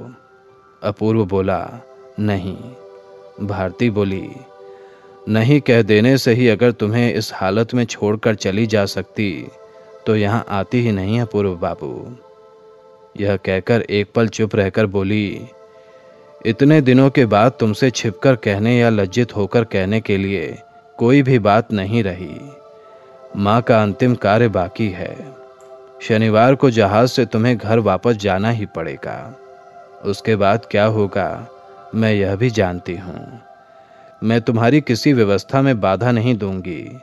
अपूर्व 0.82 1.24
बोला, 1.26 1.60
नहीं। 2.20 2.56
भारती 3.40 3.90
बोली, 3.90 4.28
नहीं 5.28 5.60
कह 5.60 5.82
देने 5.82 6.16
से 6.18 6.32
ही 6.32 6.48
अगर 6.48 6.72
तुम्हें 6.72 7.12
इस 7.14 7.30
हालत 7.34 7.74
में 7.74 7.84
छोड़कर 7.84 8.34
चली 8.34 8.66
जा 8.66 8.84
सकती 8.86 9.30
तो 10.06 10.14
यहाँ 10.16 10.44
आती 10.48 10.80
ही 10.80 10.92
नहीं 10.92 11.16
है 11.18 11.24
पूर्व 11.24 11.54
बाबू। 11.56 11.90
यह 13.16 13.36
कहकर 13.36 13.82
एक 13.82 14.12
पल 14.14 14.28
चुप 14.28 14.54
रहकर 14.56 14.86
बोली, 14.86 15.40
इतने 16.46 16.80
दिनों 16.80 17.08
के 17.10 17.24
बाद 17.26 17.52
तुमसे 17.60 17.90
छिपकर 17.90 18.36
कहने 18.36 18.78
या 18.78 18.88
लज्जित 18.90 19.36
होकर 19.36 19.64
कहने 19.64 20.00
के 20.00 20.16
लिए 20.16 20.56
कोई 20.98 21.22
भी 21.22 21.38
बात 21.40 21.72
नहीं 21.72 22.02
रही। 22.04 22.34
माँ 23.36 23.60
का 23.62 23.82
अंतिम 23.82 24.14
कार्य 24.14 24.48
बाकी 24.48 24.88
है। 24.90 25.16
शनिवार 26.02 26.54
को 26.54 26.70
जहाज़ 26.70 27.10
से 27.10 27.24
तुम्हें 27.26 27.56
घर 27.56 27.78
वापस 27.78 28.16
जाना 28.16 28.50
ही 28.50 28.66
पड़ेगा। 28.66 29.34
उसके 30.04 30.36
बाद 30.36 30.66
क्या 30.70 30.84
होगा, 30.86 31.46
मैं 31.94 32.12
यह 32.12 32.36
भी 32.36 32.50
जानती 32.50 32.96
हूँ। 32.96 33.40
मैं 34.22 34.40
तुम्हारी 34.40 34.80
किसी 34.80 35.12
व्यवस्था 35.12 35.62
में 35.62 35.80
बाधा 35.80 36.10
नहीं 36.12 36.36
दूँगी। 36.36 37.00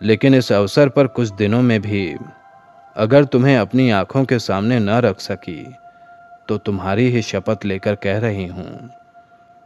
लेकिन 0.00 0.34
इस 0.34 0.50
अवसर 0.52 0.88
पर 0.88 1.06
कुछ 1.06 1.32
दिनों 1.32 1.62
में 1.62 1.80
भी, 1.82 2.16
अगर 2.96 3.24
तुम्हें 3.24 3.56
अपनी 3.56 3.90
आँखों 3.90 4.24
के 4.24 4.38
सामने 4.38 4.78
न 4.78 5.00
रख 5.00 5.20
सकी 5.20 5.62
तो 6.48 6.56
तुम्हारी 6.58 7.08
ही 7.10 7.22
शपथ 7.22 7.64
लेकर 7.64 7.94
कह 7.94 8.18
रही 8.18 8.46
हूँ, 8.46 8.90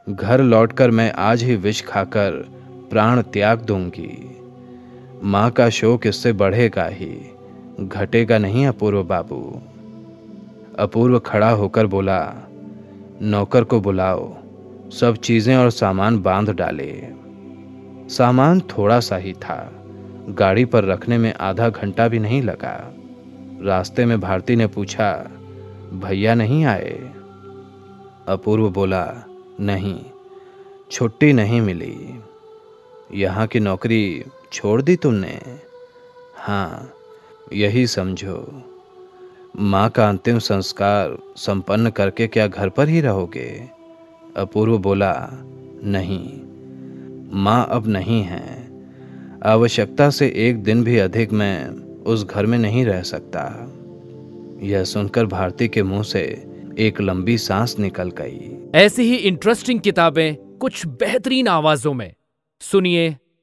घर 0.07 0.40
लौटकर 0.40 0.90
मैं 0.90 1.11
आज 1.12 1.42
ही 1.42 1.57
विष 1.57 1.81
खाकर 1.83 2.33
प्राण 2.90 3.22
त्याग 3.22 3.61
दूँगी। 3.61 4.42
माँ 5.22 5.50
का 5.50 5.68
शोक 5.68 6.07
इससे 6.07 6.33
बढ़ेगा 6.33 6.85
ही। 6.85 7.31
घटेगा 7.81 8.38
नहीं 8.38 8.66
अपूर्व 8.66 9.05
बाबू। 9.05 9.61
अपूर्व 10.79 11.18
खड़ा 11.18 11.50
होकर 11.50 11.87
बोला, 11.87 12.35
नौकर 13.22 13.64
को 13.64 13.81
बुलाओ, 13.81 14.37
सब 14.90 15.16
चीज़ें 15.16 15.57
और 15.57 15.70
सामान 15.70 16.22
बाँध 16.22 16.50
डाले। 16.50 17.02
सामान 18.09 18.61
थोड़ा 18.61 19.00
सा 19.00 19.16
ही 19.16 19.33
था, 19.33 19.72
गाड़ी 20.29 20.64
पर 20.64 20.85
रखने 20.85 21.18
में 21.18 21.35
आधा 21.35 21.68
घंटा 21.68 22.09
भी 22.09 22.18
नहीं 22.18 22.42
लगा। 22.42 22.94
रास्ते 23.62 24.05
में 24.05 24.20
भारती 24.20 24.57
ने 24.57 24.66
पूछा, 24.66 25.31
भैया 25.92 26.35
नहीं 26.35 26.64
आए? 26.64 27.12
अपूर्व 28.29 28.70
बोला, 28.70 29.14
नहीं, 29.61 30.00
छुट्टी 30.90 31.33
नहीं 31.33 31.61
मिली। 31.61 32.20
यहाँ 33.14 33.46
की 33.46 33.61
नौकरी 33.61 34.24
छोड़ 34.53 34.83
दी 34.83 34.97
तुमने? 34.97 35.41
हाँ 36.37 36.93
यही 37.53 37.87
समझो। 37.87 38.63
माँ 39.59 39.91
का 39.91 40.09
अंतिम 40.09 40.39
संस्कार 40.39 41.19
संपन्न 41.37 41.91
करके 41.91 42.27
क्या 42.27 42.47
घर 42.47 42.69
पर 42.69 42.89
ही 42.89 43.01
रहोगे? 43.01 43.69
अपूर्व 44.37 44.79
बोला, 44.79 45.29
नहीं। 45.85 46.41
माँ 47.33 47.69
अब 47.71 47.87
नहीं 47.87 48.23
है। 48.23 48.69
आवश्यकता 49.43 50.11
से 50.11 50.33
एक 50.37 50.63
दिन 50.63 50.85
भी 50.85 50.99
अधिक 50.99 51.33
मैं 51.33 51.69
उस 52.03 52.25
घर 52.25 52.47
में 52.47 52.59
नहीं 52.59 52.85
रह 52.85 53.03
सकता। 53.03 53.73
यह 54.63 54.85
सुनकर 54.85 55.27
भारती 55.27 55.69
के 55.69 55.83
मुँह 55.83 56.03
से 56.03 56.47
एक 56.79 57.01
लंबी 57.01 57.39
सांस 57.39 57.79
निकल 57.79 58.11
गई। 58.11 58.71
ऐसी 58.75 59.03
ही 59.03 59.17
इंटरेस्टिंग 59.17 59.81
किताबें 59.81 60.59
कुछ 60.59 60.87
बेहतरीन 60.87 61.49
आवाजों 61.49 61.95
में। 61.95 62.15
सुनिए 62.61 63.17